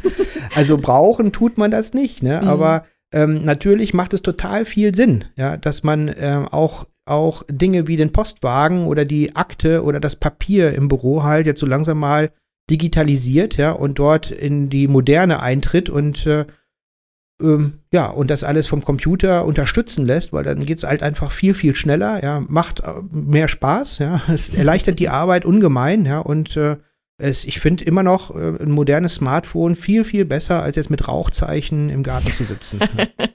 Also 0.54 0.78
brauchen 0.78 1.32
tut 1.32 1.58
man 1.58 1.70
das 1.70 1.92
nicht, 1.92 2.22
ne? 2.22 2.40
Mhm. 2.42 2.48
Aber 2.48 2.86
ähm, 3.12 3.44
natürlich 3.44 3.92
macht 3.92 4.14
es 4.14 4.22
total 4.22 4.64
viel 4.64 4.94
Sinn, 4.94 5.26
ja, 5.36 5.58
dass 5.58 5.82
man 5.82 6.10
ähm, 6.18 6.48
auch 6.48 6.86
auch 7.04 7.42
Dinge 7.50 7.86
wie 7.86 7.98
den 7.98 8.12
Postwagen 8.12 8.86
oder 8.86 9.04
die 9.04 9.36
Akte 9.36 9.84
oder 9.84 10.00
das 10.00 10.16
Papier 10.16 10.72
im 10.72 10.88
Büro 10.88 11.24
halt 11.24 11.46
jetzt 11.46 11.60
so 11.60 11.66
langsam 11.66 11.98
mal 11.98 12.30
digitalisiert, 12.70 13.58
ja, 13.58 13.72
und 13.72 13.98
dort 13.98 14.30
in 14.30 14.70
die 14.70 14.88
Moderne 14.88 15.40
eintritt 15.40 15.90
und 15.90 16.26
äh, 16.26 16.46
ähm, 17.40 17.74
ja, 17.92 18.06
und 18.06 18.30
das 18.30 18.44
alles 18.44 18.66
vom 18.66 18.82
Computer 18.82 19.44
unterstützen 19.44 20.06
lässt, 20.06 20.32
weil 20.32 20.44
dann 20.44 20.66
geht 20.66 20.78
es 20.78 20.84
halt 20.84 21.02
einfach 21.02 21.30
viel, 21.30 21.54
viel 21.54 21.74
schneller, 21.74 22.22
ja, 22.22 22.40
macht 22.40 22.80
äh, 22.80 22.94
mehr 23.12 23.48
Spaß, 23.48 23.98
ja, 23.98 24.22
es 24.28 24.48
erleichtert 24.48 24.98
die 24.98 25.08
Arbeit 25.08 25.44
ungemein, 25.44 26.04
ja, 26.04 26.18
und 26.18 26.56
äh, 26.56 26.76
es, 27.20 27.44
ich 27.44 27.60
finde 27.60 27.84
immer 27.84 28.02
noch 28.02 28.34
äh, 28.34 28.62
ein 28.62 28.70
modernes 28.70 29.14
Smartphone 29.14 29.76
viel, 29.76 30.04
viel 30.04 30.24
besser, 30.24 30.62
als 30.62 30.76
jetzt 30.76 30.90
mit 30.90 31.08
Rauchzeichen 31.08 31.90
im 31.90 32.02
Garten 32.02 32.32
zu 32.32 32.44
sitzen. 32.44 32.80
ja. 32.80 33.06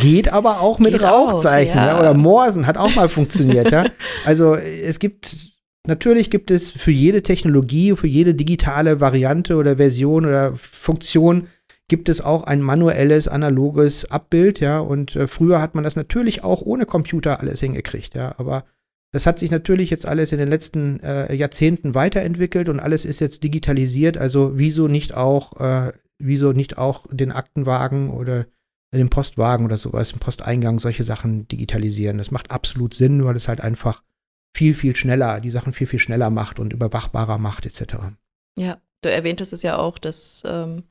Geht 0.00 0.32
aber 0.32 0.60
auch 0.62 0.78
mit 0.78 0.92
Geht 0.92 1.02
Rauchzeichen, 1.02 1.78
auch, 1.78 1.82
ja. 1.82 1.88
ja. 1.88 2.00
Oder 2.00 2.14
Morsen 2.14 2.66
hat 2.66 2.78
auch 2.78 2.94
mal 2.94 3.10
funktioniert, 3.10 3.70
ja. 3.70 3.84
Also 4.24 4.54
es 4.54 4.98
gibt 4.98 5.52
Natürlich 5.86 6.30
gibt 6.30 6.50
es 6.50 6.70
für 6.70 6.90
jede 6.90 7.22
Technologie, 7.22 7.94
für 7.94 8.06
jede 8.06 8.34
digitale 8.34 9.02
Variante 9.02 9.56
oder 9.56 9.76
Version 9.76 10.24
oder 10.24 10.54
Funktion 10.56 11.48
gibt 11.88 12.08
es 12.08 12.20
auch 12.20 12.44
ein 12.44 12.62
manuelles, 12.62 13.28
analoges 13.28 14.10
Abbild, 14.10 14.60
ja. 14.60 14.78
Und 14.78 15.16
äh, 15.16 15.26
früher 15.26 15.60
hat 15.60 15.74
man 15.74 15.84
das 15.84 15.96
natürlich 15.96 16.42
auch 16.42 16.62
ohne 16.62 16.86
Computer 16.86 17.40
alles 17.40 17.60
hingekriegt, 17.60 18.14
ja. 18.14 18.34
Aber 18.38 18.64
das 19.12 19.26
hat 19.26 19.38
sich 19.38 19.50
natürlich 19.50 19.90
jetzt 19.90 20.06
alles 20.06 20.32
in 20.32 20.38
den 20.38 20.48
letzten 20.48 20.98
äh, 21.00 21.32
Jahrzehnten 21.34 21.94
weiterentwickelt 21.94 22.68
und 22.68 22.80
alles 22.80 23.04
ist 23.04 23.20
jetzt 23.20 23.44
digitalisiert. 23.44 24.18
Also 24.18 24.52
wieso 24.54 24.88
nicht 24.88 25.14
auch, 25.14 25.60
äh, 25.60 25.92
wieso 26.18 26.52
nicht 26.52 26.78
auch 26.78 27.06
den 27.10 27.30
Aktenwagen 27.30 28.10
oder 28.10 28.46
den 28.92 29.10
Postwagen 29.10 29.66
oder 29.66 29.78
sowas, 29.78 30.10
den 30.10 30.18
Posteingang, 30.18 30.80
solche 30.80 31.04
Sachen 31.04 31.46
digitalisieren? 31.46 32.18
Das 32.18 32.30
macht 32.30 32.50
absolut 32.50 32.94
Sinn, 32.94 33.24
weil 33.24 33.36
es 33.36 33.46
halt 33.46 33.60
einfach 33.60 34.02
viel, 34.56 34.74
viel 34.74 34.96
schneller, 34.96 35.40
die 35.40 35.50
Sachen 35.50 35.72
viel, 35.72 35.86
viel 35.86 35.98
schneller 35.98 36.30
macht 36.30 36.58
und 36.58 36.72
überwachbarer 36.72 37.38
macht, 37.38 37.66
etc. 37.66 37.96
Ja, 38.58 38.80
du 39.02 39.12
erwähntest 39.12 39.52
es 39.52 39.62
ja 39.62 39.78
auch, 39.78 39.98
dass 39.98 40.42
ähm, 40.44 40.84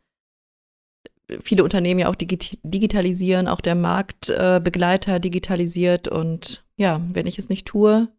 viele 1.41 1.63
Unternehmen 1.63 1.99
ja 1.99 2.09
auch 2.09 2.15
digit 2.15 2.59
digitalisieren, 2.63 3.47
auch 3.47 3.62
der 3.62 3.75
Marktbegleiter 3.75 5.15
äh, 5.15 5.19
digitalisiert 5.19 6.07
und 6.07 6.63
ja, 6.75 7.01
wenn 7.12 7.27
ich 7.27 7.39
es 7.39 7.49
nicht 7.49 7.67
tue, 7.67 8.09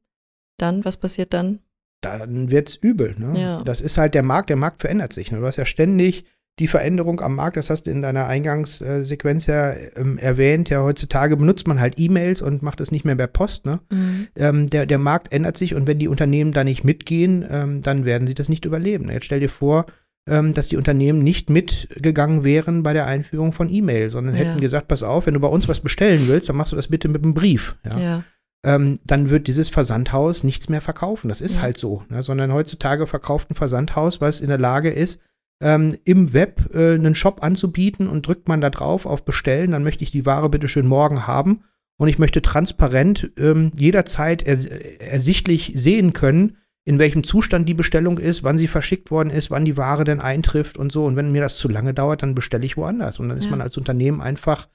dann, 0.59 0.85
was 0.85 0.97
passiert 0.97 1.35
dann? 1.35 1.61
Dann 2.01 2.51
wird 2.51 2.69
es 2.69 2.77
übel. 2.77 3.15
Ne? 3.19 3.41
Ja. 3.41 3.63
Das 3.63 3.81
ist 3.81 3.99
halt 3.99 4.15
der 4.15 4.23
Markt, 4.23 4.51
der 4.51 4.57
Markt 4.57 4.83
verändert 4.83 5.13
sich. 5.13 5.33
Ne? 5.33 5.39
Du 5.39 5.47
hast 5.47 5.57
ja 5.57 5.65
ständig 5.65 6.25
die 6.61 6.69
Veränderung 6.69 7.21
am 7.21 7.35
Markt, 7.35 7.57
das 7.57 7.69
hast 7.69 7.85
du 7.85 7.91
in 7.91 8.03
deiner 8.03 8.27
Eingangssequenz 8.27 9.47
ja 9.47 9.75
ähm, 9.97 10.19
erwähnt. 10.19 10.71
Ja, 10.71 10.83
heutzutage 10.83 11.37
benutzt 11.37 11.67
man 11.67 11.81
halt 11.81 11.99
E-Mails 11.99 12.43
und 12.43 12.63
macht 12.63 12.81
es 12.81 12.93
nicht 12.93 13.05
mehr 13.05 13.17
per 13.17 13.27
Post. 13.27 13.67
Ne? 13.67 13.81
Mhm. 13.91 14.29
Ähm, 14.37 14.67
der, 14.69 14.87
der 14.87 14.99
Markt 14.99 15.33
ändert 15.33 15.57
sich 15.57 15.75
und 15.75 15.89
wenn 15.89 15.99
die 15.99 16.07
Unternehmen 16.07 16.53
da 16.53 16.63
nicht 16.63 16.85
mitgehen, 16.85 17.45
ähm, 17.51 17.83
dann 17.83 18.05
werden 18.05 18.29
sie 18.29 18.35
das 18.35 18.49
nicht 18.49 18.67
überleben. 18.67 19.11
Jetzt 19.11 19.27
stell 19.27 19.41
dir 19.41 19.49
vor, 19.49 19.87
dass 20.27 20.69
die 20.69 20.79
Unternehmen 20.79 21.19
nicht 21.19 21.51
mitgegangen 21.51 22.45
wären 22.45 22.83
bei 22.83 22.95
der 22.95 23.07
Einführung 23.07 23.53
von 23.53 23.69
E-Mail, 23.69 24.11
sondern 24.11 24.35
ja. 24.35 24.41
hätten 24.41 24.61
gesagt, 24.61 24.89
pass 24.89 25.03
auf, 25.03 25.27
wenn 25.27 25.35
du 25.35 25.41
bei 25.41 25.49
uns 25.49 25.69
was 25.69 25.81
bestellen 25.81 26.29
willst, 26.29 26.49
dann 26.49 26.57
machst 26.57 26.73
du 26.73 26.77
das 26.77 26.89
bitte 26.89 27.09
mit 27.09 27.23
einem 27.23 27.35
Brief. 27.35 27.77
Ja. 27.85 27.99
ja. 27.99 28.25
Ähm, 28.65 29.01
dann 29.05 29.29
wird 29.29 29.47
dieses 29.47 29.69
Versandhaus 29.69 30.43
nichts 30.43 30.71
mehr 30.71 30.81
verkaufen. 30.81 31.29
Das 31.29 31.43
ist 31.43 31.57
ja. 31.57 31.61
halt 31.61 31.77
so. 31.77 32.05
Ne? 32.09 32.23
Sondern 32.23 32.55
heutzutage 32.55 33.07
verkauft 33.07 33.51
ein 33.51 33.55
Versandhaus, 33.55 34.23
was 34.23 34.41
in 34.41 34.49
der 34.49 34.59
Lage 34.59 34.89
ist, 34.89 35.21
ähm, 35.63 35.97
im 36.05 36.33
Web 36.33 36.75
äh, 36.75 36.95
einen 36.95 37.15
Shop 37.15 37.43
anzubieten 37.43 38.09
und 38.09 38.27
drückt 38.27 38.49
man 38.49 38.61
da 38.61 38.71
drauf 38.71 39.07
auf 39.07 39.25
Bestellen, 39.25 39.71
dann 39.71 39.85
möchte 39.85 40.05
ich 40.05 40.11
die 40.11 40.27
Ware 40.27 40.49
bitte 40.49 40.69
schön 40.69 40.87
morgen 40.87 41.27
haben 41.27 41.65
und 41.97 42.09
ich 42.09 42.19
möchte 42.19 42.43
transparent 42.43 43.31
ähm, 43.39 43.71
jederzeit 43.75 44.43
ers 44.43 44.67
ersichtlich 44.67 45.73
sehen 45.75 46.13
können, 46.13 46.57
in 46.85 46.99
welchem 46.99 47.25
Zustand 47.25 47.69
die 47.69 47.75
Bestellung 47.75 48.19
ist, 48.19 48.43
wann 48.43 48.59
sie 48.59 48.69
verschickt 48.69 49.11
worden 49.11 49.31
ist, 49.31 49.51
wann 49.51 49.65
die 49.65 49.77
Ware 49.77 50.05
denn 50.05 50.21
eintrifft 50.21 50.77
und 50.77 50.93
so. 50.93 51.07
Und 51.07 51.17
wenn 51.17 51.33
mir 51.33 51.41
das 51.41 51.57
zu 51.57 51.69
lange 51.69 51.95
dauert, 51.95 52.23
dann 52.23 52.35
bestelle 52.35 52.67
ich 52.67 52.77
woanders. 52.77 53.19
Und 53.19 53.31
dann 53.31 53.39
ist 53.39 53.45
ja. 53.45 53.51
man 53.51 53.63
als 53.63 53.77
Unternehmen 53.77 54.21
einfach 54.21 54.69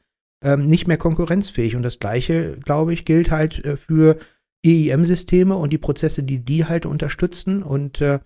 ähm, 0.44 0.68
nicht 0.68 0.88
mehr 0.88 0.98
konkurrenzfähig. 0.98 1.76
Und 1.76 1.84
das 1.84 2.00
Gleiche, 2.00 2.58
glaube 2.64 2.94
ich, 2.94 3.06
gilt 3.06 3.30
halt 3.30 3.64
äh, 3.64 3.78
für 3.78 4.18
EIM-Systeme 4.66 5.56
und 5.56 5.72
die 5.72 5.78
Prozesse, 5.78 6.24
die 6.24 6.40
die 6.40 6.66
halt 6.66 6.88
unterstützen. 6.88 7.62
Und 7.62 8.02
äh, 8.02 8.20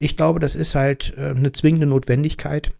ich 0.00 0.16
glaube, 0.16 0.40
das 0.40 0.56
ist 0.56 0.74
halt 0.74 1.14
äh, 1.16 1.30
eine 1.30 1.52
zwingende 1.52 1.86
Notwendigkeit, 1.86 2.72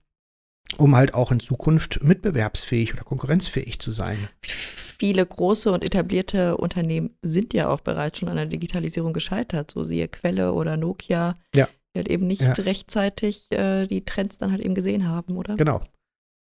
um 0.79 0.97
halt 0.97 1.15
auch 1.15 1.31
in 1.31 1.39
Zukunft 1.39 2.03
mitbewerbsfähig 2.03 2.95
oder 2.95 3.05
konkurrenzfähig 3.05 3.79
zu 3.79 3.93
sein. 3.93 4.29
Viele 5.01 5.25
große 5.25 5.73
und 5.73 5.83
etablierte 5.83 6.59
Unternehmen 6.59 7.17
sind 7.23 7.55
ja 7.55 7.71
auch 7.71 7.81
bereits 7.81 8.19
schon 8.19 8.29
an 8.29 8.37
der 8.37 8.45
Digitalisierung 8.45 9.15
gescheitert, 9.15 9.71
so 9.71 9.83
siehe 9.83 10.09
Quelle 10.09 10.53
oder 10.53 10.77
Nokia, 10.77 11.37
ja. 11.57 11.69
die 11.95 12.01
halt 12.01 12.09
eben 12.11 12.27
nicht 12.27 12.43
ja. 12.43 12.53
rechtzeitig 12.53 13.51
äh, 13.51 13.87
die 13.87 14.05
Trends 14.05 14.37
dann 14.37 14.53
halt 14.53 14.61
eben 14.61 14.75
gesehen 14.75 15.09
haben, 15.09 15.39
oder? 15.39 15.57
Genau. 15.57 15.81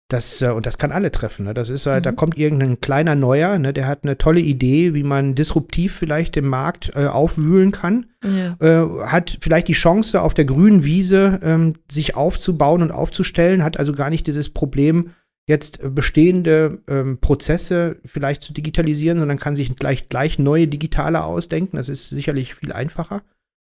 Das, 0.07 0.41
äh, 0.43 0.51
und 0.51 0.65
das 0.65 0.79
kann 0.79 0.93
alle 0.93 1.11
treffen. 1.11 1.47
Ne? 1.47 1.55
Das 1.55 1.71
ist 1.71 1.87
halt, 1.87 2.03
mhm. 2.03 2.05
da 2.05 2.13
kommt 2.13 2.39
irgendein 2.39 2.81
kleiner 2.81 3.17
Neuer, 3.17 3.59
ne? 3.59 3.73
der 3.73 3.89
hat 3.89 4.05
eine 4.05 4.17
tolle 4.17 4.39
Idee, 4.39 4.95
wie 4.95 5.03
man 5.03 5.35
disruptiv 5.35 5.97
vielleicht 5.97 6.37
den 6.37 6.47
Markt 6.47 6.93
äh, 6.95 7.07
aufwühlen 7.07 7.73
kann. 7.73 8.07
Ja. 8.23 8.57
Äh, 8.61 9.07
hat 9.07 9.39
vielleicht 9.41 9.67
die 9.67 9.73
Chance, 9.73 10.23
auf 10.23 10.35
der 10.35 10.45
grünen 10.45 10.85
Wiese 10.85 11.41
ähm, 11.43 11.75
sich 11.91 12.15
aufzubauen 12.15 12.83
und 12.83 12.93
aufzustellen, 12.93 13.65
hat 13.65 13.77
also 13.77 13.93
gar 13.93 14.11
nicht 14.11 14.29
dieses 14.29 14.51
Problem, 14.51 15.11
jetzt 15.49 15.81
bestehende 15.95 16.83
ähm, 16.89 17.19
Prozesse 17.19 17.99
vielleicht 18.05 18.43
zu 18.43 18.53
digitalisieren, 18.53 19.19
sondern 19.19 19.39
kann 19.39 19.57
sich 19.57 19.75
gleich, 19.77 20.09
gleich 20.09 20.39
neue 20.39 20.67
digitale 20.67 21.25
ausdenken. 21.25 21.77
Das 21.77 21.89
ist 21.89 22.09
sicherlich 22.09 22.55
viel 22.55 22.73
einfacher 22.73 23.23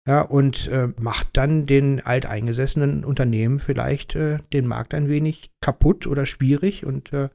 ja, 0.08 0.22
und 0.22 0.68
äh, 0.70 0.88
macht 1.00 1.28
dann 1.34 1.66
den 1.66 2.00
alteingesessenen 2.00 3.04
Unternehmen 3.04 3.60
vielleicht 3.60 4.16
äh, 4.16 4.38
den 4.54 4.66
Markt 4.66 4.94
ein 4.94 5.10
wenig 5.10 5.52
kaputt 5.60 6.08
oder 6.08 6.26
schwierig. 6.26 6.86
Und 6.86 7.12
äh, 7.12 7.28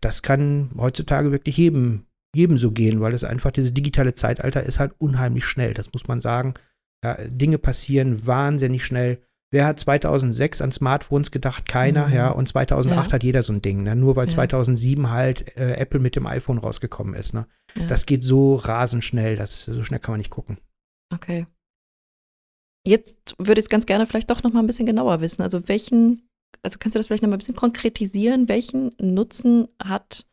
das 0.00 0.22
kann 0.22 0.70
heutzutage 0.78 1.32
wirklich 1.32 1.56
jedem, 1.56 2.06
jedem 2.34 2.56
so 2.56 2.70
gehen, 2.70 3.00
weil 3.00 3.14
es 3.14 3.24
einfach 3.24 3.50
dieses 3.50 3.74
digitale 3.74 4.14
Zeitalter 4.14 4.62
ist 4.62 4.78
halt 4.78 4.92
unheimlich 4.98 5.44
schnell. 5.44 5.74
Das 5.74 5.92
muss 5.92 6.06
man 6.06 6.20
sagen. 6.20 6.54
Ja, 7.04 7.16
Dinge 7.26 7.58
passieren 7.58 8.26
wahnsinnig 8.26 8.84
schnell. 8.84 9.20
Wer 9.52 9.66
hat 9.66 9.80
2006 9.80 10.60
an 10.60 10.70
Smartphones 10.70 11.32
gedacht? 11.32 11.68
Keiner, 11.68 12.06
mhm. 12.06 12.14
ja. 12.14 12.30
Und 12.30 12.46
2008 12.46 13.08
ja. 13.08 13.12
hat 13.12 13.22
jeder 13.24 13.42
so 13.42 13.52
ein 13.52 13.62
Ding, 13.62 13.82
ne? 13.82 13.96
Nur 13.96 14.14
weil 14.14 14.28
ja. 14.28 14.34
2007 14.34 15.10
halt 15.10 15.56
äh, 15.56 15.74
Apple 15.74 15.98
mit 15.98 16.14
dem 16.14 16.26
iPhone 16.26 16.58
rausgekommen 16.58 17.14
ist, 17.14 17.34
ne? 17.34 17.46
Ja. 17.76 17.86
Das 17.86 18.06
geht 18.06 18.22
so 18.22 18.56
rasend 18.56 19.04
schnell, 19.04 19.36
das, 19.36 19.64
so 19.64 19.82
schnell 19.82 19.98
kann 19.98 20.12
man 20.12 20.18
nicht 20.18 20.30
gucken. 20.30 20.58
Okay. 21.12 21.46
Jetzt 22.86 23.34
würde 23.38 23.58
ich 23.58 23.64
es 23.64 23.68
ganz 23.68 23.86
gerne 23.86 24.06
vielleicht 24.06 24.30
doch 24.30 24.42
noch 24.42 24.52
mal 24.52 24.60
ein 24.60 24.66
bisschen 24.66 24.86
genauer 24.86 25.20
wissen. 25.20 25.42
Also 25.42 25.66
welchen, 25.68 26.28
also 26.62 26.78
kannst 26.78 26.94
du 26.94 26.98
das 26.98 27.08
vielleicht 27.08 27.22
noch 27.22 27.28
mal 27.28 27.36
ein 27.36 27.40
bisschen 27.40 27.56
konkretisieren? 27.56 28.48
Welchen 28.48 28.92
Nutzen 29.00 29.68
hat 29.82 30.26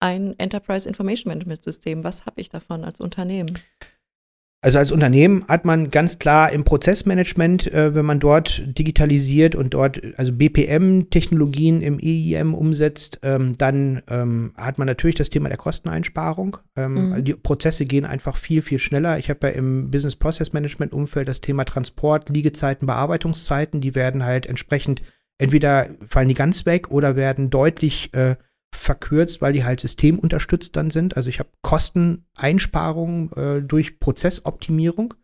ein 0.00 0.38
Enterprise 0.38 0.88
Information 0.88 1.30
Management 1.30 1.64
System? 1.64 2.04
Was 2.04 2.24
habe 2.24 2.40
ich 2.40 2.48
davon 2.48 2.84
als 2.84 3.00
Unternehmen? 3.00 3.58
Also 4.62 4.78
als 4.78 4.92
Unternehmen 4.92 5.46
hat 5.48 5.64
man 5.64 5.90
ganz 5.90 6.18
klar 6.18 6.52
im 6.52 6.64
Prozessmanagement, 6.64 7.72
äh, 7.72 7.94
wenn 7.94 8.04
man 8.04 8.20
dort 8.20 8.62
digitalisiert 8.66 9.54
und 9.54 9.72
dort 9.72 10.02
also 10.18 10.32
BPM-Technologien 10.32 11.80
im 11.80 11.98
EIM 11.98 12.52
umsetzt, 12.52 13.20
ähm, 13.22 13.56
dann 13.56 14.02
ähm, 14.08 14.52
hat 14.58 14.76
man 14.76 14.86
natürlich 14.86 15.16
das 15.16 15.30
Thema 15.30 15.48
der 15.48 15.56
Kosteneinsparung. 15.56 16.58
Ähm, 16.76 17.10
mhm. 17.10 17.24
Die 17.24 17.32
Prozesse 17.34 17.86
gehen 17.86 18.04
einfach 18.04 18.36
viel, 18.36 18.60
viel 18.60 18.78
schneller. 18.78 19.18
Ich 19.18 19.30
habe 19.30 19.46
ja 19.46 19.54
im 19.54 19.90
Business 19.90 20.16
Process 20.16 20.52
Management 20.52 20.92
Umfeld 20.92 21.28
das 21.28 21.40
Thema 21.40 21.64
Transport, 21.64 22.28
Liegezeiten, 22.28 22.86
Bearbeitungszeiten. 22.86 23.80
Die 23.80 23.94
werden 23.94 24.26
halt 24.26 24.44
entsprechend 24.44 25.00
entweder 25.38 25.88
fallen 26.06 26.28
die 26.28 26.34
ganz 26.34 26.66
weg 26.66 26.90
oder 26.90 27.16
werden 27.16 27.48
deutlich 27.48 28.12
äh, 28.12 28.36
verkürzt, 28.74 29.42
weil 29.42 29.52
die 29.52 29.64
halt 29.64 29.80
systemunterstützt 29.80 30.74
dann 30.76 30.90
sind. 30.90 31.16
Also 31.16 31.28
ich 31.28 31.38
habe 31.38 31.50
Kosteneinsparungen 31.62 33.32
äh, 33.32 33.62
durch 33.62 34.00
Prozessoptimierung. 34.00 35.14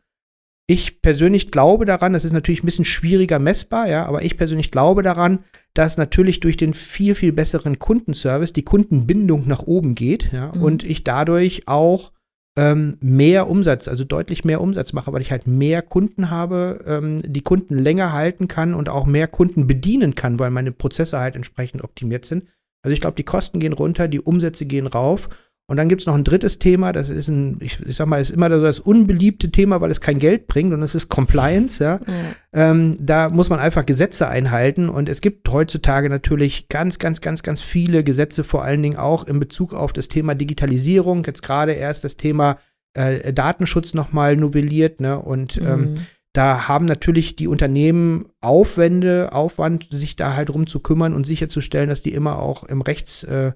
Ich 0.69 1.01
persönlich 1.01 1.53
glaube 1.53 1.85
daran, 1.85 2.13
das 2.13 2.25
ist 2.25 2.33
natürlich 2.33 2.65
ein 2.65 2.67
bisschen 2.67 2.85
schwieriger 2.85 3.39
messbar, 3.39 3.89
ja, 3.89 4.05
aber 4.05 4.23
ich 4.23 4.37
persönlich 4.37 4.73
glaube 4.73 5.05
daran, 5.05 5.45
dass 5.75 5.97
natürlich 5.97 6.41
durch 6.41 6.57
den 6.57 6.75
viel, 6.75 7.15
viel 7.15 7.33
besseren 7.33 7.79
Kundenservice 7.79 8.53
die 8.53 8.65
Kundenbindung 8.65 9.47
nach 9.47 9.63
oben 9.63 9.95
geht, 9.95 10.33
ja, 10.33 10.51
mhm. 10.53 10.63
und 10.63 10.83
ich 10.83 11.05
dadurch 11.05 11.69
auch 11.69 12.11
ähm, 12.57 12.97
mehr 13.01 13.49
Umsatz, 13.49 13.87
also 13.87 14.03
deutlich 14.03 14.45
mehr 14.45 14.61
Umsatz 14.61 14.93
mache, 14.93 15.13
weil 15.13 15.21
ich 15.21 15.31
halt 15.31 15.47
mehr 15.47 15.83
Kunden 15.83 16.31
habe, 16.31 16.83
ähm, 16.87 17.21
die 17.23 17.43
Kunden 17.43 17.79
länger 17.79 18.13
halten 18.13 18.49
kann 18.49 18.75
und 18.75 18.89
auch 18.89 19.07
mehr 19.07 19.29
Kunden 19.29 19.67
bedienen 19.67 20.15
kann, 20.15 20.41
weil 20.41 20.51
meine 20.51 20.73
Prozesse 20.73 21.21
halt 21.21 21.37
entsprechend 21.37 21.85
optimiert 21.85 22.25
sind. 22.25 22.45
Also 22.83 22.93
ich 22.93 23.01
glaube, 23.01 23.17
die 23.17 23.25
Kosten 23.25 23.61
gehen 23.61 23.73
runter, 23.73 24.09
die 24.09 24.21
Umsätze 24.21 24.67
gehen 24.67 24.87
rauf 24.87 25.29
Und 25.69 25.79
dann 25.79 25.89
gibt 25.89 26.03
es 26.03 26.07
noch 26.07 26.15
ein 26.15 26.23
drittes 26.23 26.61
Thema, 26.61 26.93
das 26.93 27.09
ist 27.09 27.27
ein, 27.27 27.57
ich, 27.61 27.81
ich 27.85 27.97
sag 27.97 28.07
mal, 28.07 28.21
ist 28.21 28.31
immer 28.31 28.49
das 28.49 28.79
unbeliebte 28.79 29.51
Thema, 29.51 29.81
weil 29.81 29.91
es 29.91 30.01
kein 30.01 30.21
Geld 30.21 30.47
bringt 30.47 30.73
und 30.73 30.81
das 30.81 30.95
ist 30.95 31.09
Compliance, 31.09 31.83
ja. 31.83 31.97
Mhm. 31.97 32.13
Ähm, 32.53 32.97
da 33.01 33.31
muss 33.31 33.51
man 33.51 33.59
einfach 33.59 33.85
Gesetze 33.85 34.29
einhalten 34.29 34.89
und 34.89 35.09
es 35.09 35.21
gibt 35.21 35.49
heutzutage 35.49 36.09
natürlich 36.09 36.69
ganz, 36.69 37.01
ganz, 37.01 37.21
ganz, 37.21 37.43
ganz 37.43 37.63
viele 37.63 38.05
Gesetze, 38.05 38.45
vor 38.45 38.63
allen 38.63 38.81
Dingen 38.81 38.97
auch 38.97 39.27
in 39.27 39.41
Bezug 39.41 39.75
auf 39.75 39.93
das 39.93 40.07
Thema 40.07 40.37
Digitalisierung. 40.37 41.25
Jetzt 41.27 41.43
gerade 41.43 41.73
erst 41.73 42.05
das 42.05 42.17
Thema 42.17 42.59
äh, 42.95 43.33
Datenschutz 43.33 43.93
nochmal 43.93 44.37
novelliert, 44.37 45.01
ne? 45.01 45.19
Und 45.19 45.59
ähm, 45.59 45.81
mhm. 45.81 45.95
Da 46.37 46.69
haben 46.69 46.85
natürlich 46.85 47.37
die 47.37 47.49
Unternehmen 47.49 48.27
Aufwände, 48.41 49.33
Aufwand, 49.33 49.89
sich 49.91 50.17
da 50.17 50.35
halt 50.35 50.51
drum 50.51 50.67
zu 50.67 50.81
kümmern 50.81 51.15
und 51.15 51.25
sicherzustellen, 51.25 51.89
dass 51.89 52.03
die 52.03 52.13
immer 52.13 52.39
auch 52.39 52.65
im 52.65 52.83
Rechts 52.83 53.23
äh, 53.25 53.53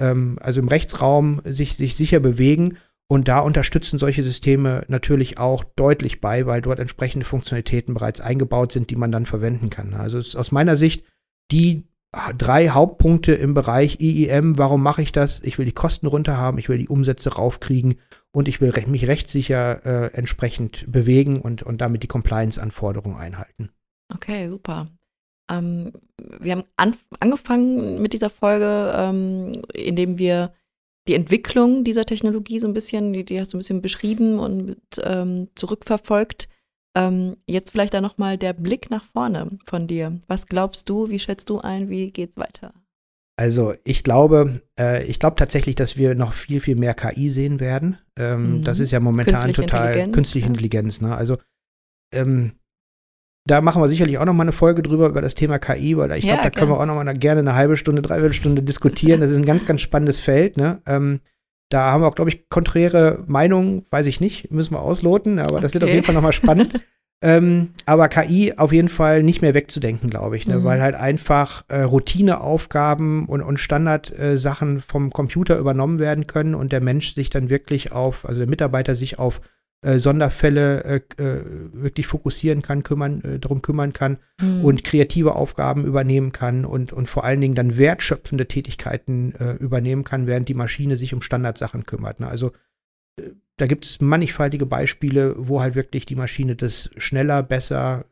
ähm, 0.00 0.38
also 0.40 0.60
im 0.60 0.68
Rechtsraum 0.68 1.42
sich, 1.44 1.76
sich 1.76 1.94
sicher 1.94 2.18
bewegen. 2.18 2.78
Und 3.08 3.26
da 3.26 3.40
unterstützen 3.40 3.98
solche 3.98 4.22
Systeme 4.22 4.84
natürlich 4.86 5.38
auch 5.38 5.64
deutlich 5.64 6.20
bei, 6.20 6.46
weil 6.46 6.62
dort 6.62 6.78
entsprechende 6.78 7.26
Funktionalitäten 7.26 7.94
bereits 7.94 8.20
eingebaut 8.20 8.70
sind, 8.70 8.90
die 8.90 8.96
man 8.96 9.10
dann 9.10 9.26
verwenden 9.26 9.68
kann. 9.68 9.94
Also 9.94 10.18
aus 10.18 10.52
meiner 10.52 10.76
Sicht 10.76 11.04
die 11.50 11.88
drei 12.36 12.70
Hauptpunkte 12.70 13.32
im 13.32 13.54
Bereich 13.54 14.00
IEM. 14.00 14.58
Warum 14.58 14.82
mache 14.82 15.02
ich 15.02 15.12
das? 15.12 15.40
Ich 15.42 15.58
will 15.58 15.64
die 15.64 15.72
Kosten 15.72 16.06
runter 16.06 16.36
haben, 16.36 16.58
ich 16.58 16.68
will 16.68 16.78
die 16.78 16.88
Umsätze 16.88 17.34
raufkriegen 17.34 17.96
und 18.32 18.48
ich 18.48 18.60
will 18.60 18.72
mich 18.86 19.06
rechtssicher 19.06 19.84
äh, 19.86 20.14
entsprechend 20.14 20.90
bewegen 20.90 21.40
und, 21.40 21.62
und 21.62 21.80
damit 21.80 22.02
die 22.02 22.08
Compliance-Anforderungen 22.08 23.16
einhalten. 23.16 23.70
Okay, 24.12 24.48
super. 24.48 24.88
Ähm, 25.50 25.92
wir 26.38 26.52
haben 26.52 26.64
an, 26.76 26.96
angefangen 27.20 28.02
mit 28.02 28.12
dieser 28.12 28.30
Folge, 28.30 28.92
ähm, 28.96 29.62
indem 29.72 30.18
wir 30.18 30.52
die 31.08 31.14
Entwicklung 31.14 31.84
dieser 31.84 32.04
Technologie 32.04 32.60
so 32.60 32.68
ein 32.68 32.74
bisschen, 32.74 33.12
die, 33.12 33.24
die 33.24 33.40
hast 33.40 33.52
du 33.52 33.56
ein 33.56 33.60
bisschen 33.60 33.82
beschrieben 33.82 34.38
und 34.38 34.76
ähm, 35.02 35.48
zurückverfolgt. 35.54 36.48
Ähm, 36.96 37.36
jetzt 37.46 37.70
vielleicht 37.70 37.94
da 37.94 38.00
nochmal 38.00 38.36
der 38.36 38.52
Blick 38.52 38.90
nach 38.90 39.04
vorne 39.04 39.58
von 39.64 39.86
dir. 39.86 40.20
Was 40.26 40.46
glaubst 40.46 40.88
du, 40.88 41.08
wie 41.08 41.18
schätzt 41.18 41.48
du 41.48 41.60
ein, 41.60 41.88
wie 41.88 42.10
geht's 42.10 42.36
weiter? 42.36 42.72
Also 43.36 43.72
ich 43.84 44.04
glaube, 44.04 44.60
äh, 44.78 45.04
ich 45.04 45.18
glaube 45.18 45.36
tatsächlich, 45.36 45.74
dass 45.74 45.96
wir 45.96 46.14
noch 46.14 46.34
viel, 46.34 46.60
viel 46.60 46.76
mehr 46.76 46.94
KI 46.94 47.30
sehen 47.30 47.58
werden. 47.58 47.96
Ähm, 48.18 48.58
mhm. 48.58 48.64
Das 48.64 48.80
ist 48.80 48.90
ja 48.90 49.00
momentan 49.00 49.34
künstliche 49.34 49.62
total 49.62 49.86
Intelligenz, 49.86 50.14
künstliche 50.14 50.44
ja. 50.44 50.48
Intelligenz. 50.48 51.00
Ne? 51.00 51.16
Also 51.16 51.38
ähm, 52.12 52.52
da 53.46 53.62
machen 53.62 53.80
wir 53.80 53.88
sicherlich 53.88 54.18
auch 54.18 54.26
noch 54.26 54.34
mal 54.34 54.42
eine 54.42 54.52
Folge 54.52 54.82
drüber 54.82 55.08
über 55.08 55.22
das 55.22 55.34
Thema 55.34 55.58
KI, 55.58 55.96
weil 55.96 56.10
ich 56.18 56.24
ja, 56.24 56.34
glaube, 56.34 56.50
da 56.50 56.50
können 56.50 56.70
wir 56.70 56.78
auch 56.78 56.86
noch 56.86 56.96
mal 56.96 57.08
eine, 57.08 57.18
gerne 57.18 57.40
eine 57.40 57.54
halbe 57.54 57.76
Stunde, 57.76 58.02
dreiviertel 58.02 58.34
Stunde 58.34 58.62
diskutieren. 58.62 59.20
Das 59.22 59.30
ist 59.30 59.36
ein 59.36 59.46
ganz, 59.46 59.64
ganz 59.64 59.80
spannendes 59.80 60.18
Feld. 60.18 60.56
Ne? 60.56 60.82
Ähm, 60.86 61.20
da 61.70 61.92
haben 61.92 62.02
wir 62.02 62.08
auch, 62.08 62.14
glaube 62.14 62.30
ich, 62.30 62.48
konträre 62.48 63.24
Meinungen, 63.26 63.86
weiß 63.90 64.06
ich 64.06 64.20
nicht, 64.20 64.50
müssen 64.50 64.74
wir 64.74 64.80
ausloten, 64.80 65.38
aber 65.38 65.54
okay. 65.54 65.62
das 65.62 65.74
wird 65.74 65.84
auf 65.84 65.90
jeden 65.90 66.04
Fall 66.04 66.14
noch 66.14 66.22
mal 66.22 66.32
spannend. 66.32 66.80
ähm, 67.22 67.70
aber 67.86 68.08
KI 68.08 68.54
auf 68.56 68.72
jeden 68.72 68.88
Fall 68.88 69.22
nicht 69.22 69.40
mehr 69.40 69.54
wegzudenken, 69.54 70.10
glaube 70.10 70.36
ich, 70.36 70.46
ne? 70.46 70.58
Mhm. 70.58 70.64
weil 70.64 70.82
halt 70.82 70.96
einfach 70.96 71.62
äh, 71.68 71.82
Routineaufgaben 71.82 73.26
und, 73.26 73.40
und 73.40 73.58
Standardsachen 73.58 74.78
äh, 74.78 74.80
vom 74.80 75.10
Computer 75.10 75.58
übernommen 75.58 76.00
werden 76.00 76.26
können 76.26 76.54
und 76.54 76.72
der 76.72 76.80
Mensch 76.80 77.14
sich 77.14 77.30
dann 77.30 77.48
wirklich 77.48 77.92
auf, 77.92 78.28
also 78.28 78.40
der 78.40 78.50
Mitarbeiter 78.50 78.96
sich 78.96 79.18
auf 79.18 79.40
Sonderfälle 79.82 80.84
äh, 80.84 81.22
äh, 81.22 81.42
wirklich 81.72 82.06
fokussieren 82.06 82.60
kann, 82.60 82.82
kümmern, 82.82 83.22
äh, 83.22 83.38
darum 83.38 83.62
kümmern 83.62 83.94
kann 83.94 84.18
mhm. 84.40 84.62
und 84.62 84.84
kreative 84.84 85.34
Aufgaben 85.34 85.86
übernehmen 85.86 86.32
kann 86.32 86.66
und, 86.66 86.92
und 86.92 87.08
vor 87.08 87.24
allen 87.24 87.40
Dingen 87.40 87.54
dann 87.54 87.78
wertschöpfende 87.78 88.46
Tätigkeiten 88.46 89.34
äh, 89.36 89.54
übernehmen 89.54 90.04
kann, 90.04 90.26
während 90.26 90.48
die 90.48 90.54
Maschine 90.54 90.96
sich 90.96 91.14
um 91.14 91.22
Standardsachen 91.22 91.86
kümmert. 91.86 92.20
Ne? 92.20 92.28
Also 92.28 92.52
äh, 93.18 93.30
da 93.56 93.66
gibt 93.66 93.86
es 93.86 94.02
mannigfaltige 94.02 94.66
Beispiele, 94.66 95.34
wo 95.38 95.62
halt 95.62 95.74
wirklich 95.74 96.04
die 96.04 96.16
Maschine 96.16 96.56
das 96.56 96.90
schneller, 96.96 97.42
besser 97.42 98.06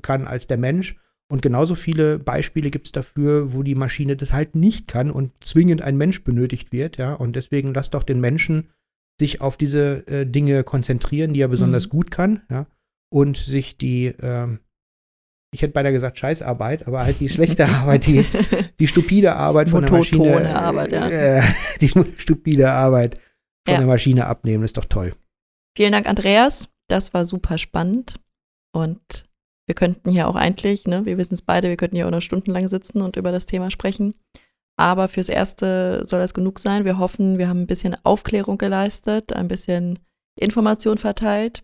kann 0.00 0.26
als 0.26 0.48
der 0.48 0.58
Mensch. 0.58 0.96
Und 1.28 1.40
genauso 1.40 1.74
viele 1.74 2.18
Beispiele 2.18 2.70
gibt 2.70 2.86
es 2.86 2.92
dafür, 2.92 3.52
wo 3.52 3.62
die 3.62 3.74
Maschine 3.74 4.16
das 4.16 4.32
halt 4.32 4.54
nicht 4.54 4.86
kann 4.86 5.10
und 5.10 5.32
zwingend 5.42 5.82
ein 5.82 5.96
Mensch 5.96 6.22
benötigt 6.22 6.72
wird, 6.72 6.98
ja. 6.98 7.14
Und 7.14 7.36
deswegen 7.36 7.74
lass 7.74 7.90
doch 7.90 8.02
den 8.02 8.20
Menschen 8.20 8.68
sich 9.22 9.40
auf 9.40 9.56
diese 9.56 10.04
äh, 10.08 10.26
Dinge 10.26 10.64
konzentrieren, 10.64 11.32
die 11.32 11.40
er 11.40 11.48
besonders 11.48 11.86
mhm. 11.86 11.90
gut 11.90 12.10
kann, 12.10 12.42
ja, 12.50 12.66
und 13.08 13.36
sich 13.36 13.78
die, 13.78 14.06
ähm, 14.20 14.58
ich 15.54 15.62
hätte 15.62 15.72
beinahe 15.72 15.92
gesagt 15.92 16.18
Scheißarbeit, 16.18 16.88
aber 16.88 17.04
halt 17.04 17.20
die 17.20 17.28
schlechte 17.28 17.66
Arbeit, 17.68 18.06
die, 18.06 18.26
die 18.80 18.88
stupide 18.88 19.36
Arbeit 19.36 19.68
von 19.68 19.82
der 19.82 19.92
Maschine, 19.92 20.58
Arbeit, 20.58 20.90
ja. 20.90 21.08
äh, 21.08 21.42
die 21.80 21.92
stupide 22.16 22.72
Arbeit 22.72 23.14
von 23.64 23.74
ja. 23.74 23.78
der 23.78 23.86
Maschine 23.86 24.26
abnehmen, 24.26 24.64
ist 24.64 24.76
doch 24.76 24.86
toll. 24.86 25.14
Vielen 25.76 25.92
Dank, 25.92 26.08
Andreas. 26.08 26.68
Das 26.88 27.14
war 27.14 27.24
super 27.24 27.58
spannend 27.58 28.16
und 28.74 29.24
wir 29.66 29.76
könnten 29.76 30.10
hier 30.10 30.26
auch 30.26 30.34
eigentlich, 30.34 30.86
ne, 30.88 31.06
wir 31.06 31.16
wissen 31.16 31.34
es 31.34 31.42
beide, 31.42 31.68
wir 31.68 31.76
könnten 31.76 31.94
hier 31.94 32.08
auch 32.08 32.10
noch 32.10 32.20
stundenlang 32.20 32.66
sitzen 32.66 33.00
und 33.00 33.16
über 33.16 33.30
das 33.30 33.46
Thema 33.46 33.70
sprechen. 33.70 34.14
Aber 34.76 35.08
fürs 35.08 35.28
Erste 35.28 36.02
soll 36.06 36.20
das 36.20 36.34
genug 36.34 36.58
sein. 36.58 36.84
Wir 36.84 36.98
hoffen, 36.98 37.38
wir 37.38 37.48
haben 37.48 37.62
ein 37.62 37.66
bisschen 37.66 37.96
Aufklärung 38.04 38.58
geleistet, 38.58 39.32
ein 39.32 39.48
bisschen 39.48 39.98
Information 40.36 40.98
verteilt. 40.98 41.62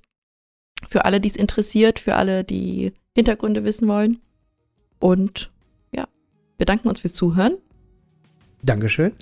Für 0.87 1.05
alle, 1.05 1.21
die 1.21 1.29
es 1.29 1.37
interessiert, 1.37 1.99
für 1.99 2.15
alle, 2.15 2.45
die 2.45 2.93
Hintergründe 3.15 3.65
wissen 3.65 3.89
wollen. 3.89 4.21
Und 5.01 5.51
ja, 5.95 6.05
bedanken 6.59 6.89
uns 6.89 7.01
fürs 7.01 7.15
Zuhören. 7.15 7.57
Dankeschön. 8.63 9.13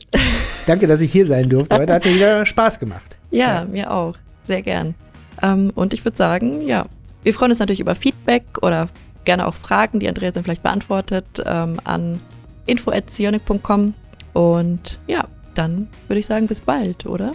Danke, 0.67 0.87
dass 0.87 1.01
ich 1.01 1.13
hier 1.13 1.27
sein 1.27 1.49
durfte. 1.49 1.77
Heute 1.77 1.95
hat 1.95 2.05
mir 2.05 2.15
wieder 2.15 2.45
Spaß 2.45 2.79
gemacht. 2.81 3.17
Ja, 3.31 3.61
ja. 3.61 3.65
mir 3.65 3.91
auch. 3.93 4.17
Sehr 4.47 4.63
gern. 4.63 4.95
Ähm, 5.43 5.71
und 5.75 5.93
ich 5.93 6.05
würde 6.05 6.17
sagen, 6.17 6.63
ja, 6.63 6.87
wir 7.23 7.35
freuen 7.35 7.51
uns 7.51 7.59
natürlich 7.59 7.81
über 7.81 7.95
Feedback 7.95 8.45
oder 8.63 8.89
gerne 9.25 9.47
auch 9.47 9.55
Fragen, 9.55 10.01
die 10.01 10.09
Andreas 10.09 10.35
dann 10.35 10.45
vielleicht 10.45 10.63
beantwortet, 10.63 11.43
ähm, 11.45 11.79
an 11.85 12.21
info.zionic.com. 12.67 13.95
Und 14.33 15.01
ja, 15.07 15.27
dann 15.55 15.89
würde 16.09 16.21
ich 16.21 16.27
sagen, 16.27 16.47
bis 16.47 16.61
bald, 16.61 17.07
oder? 17.07 17.33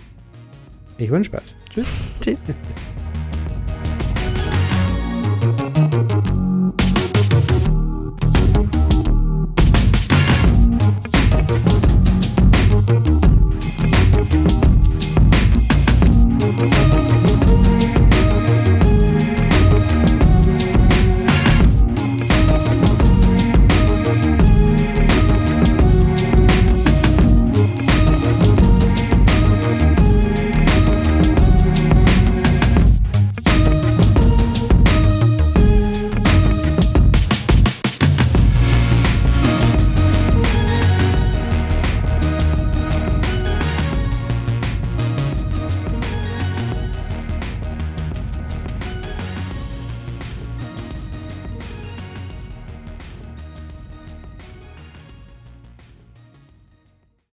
Ich 0.97 1.09
wünsche 1.09 1.29
Spaß. 1.29 1.55
Tschüss. 1.69 1.93
Tschüss. 2.21 2.39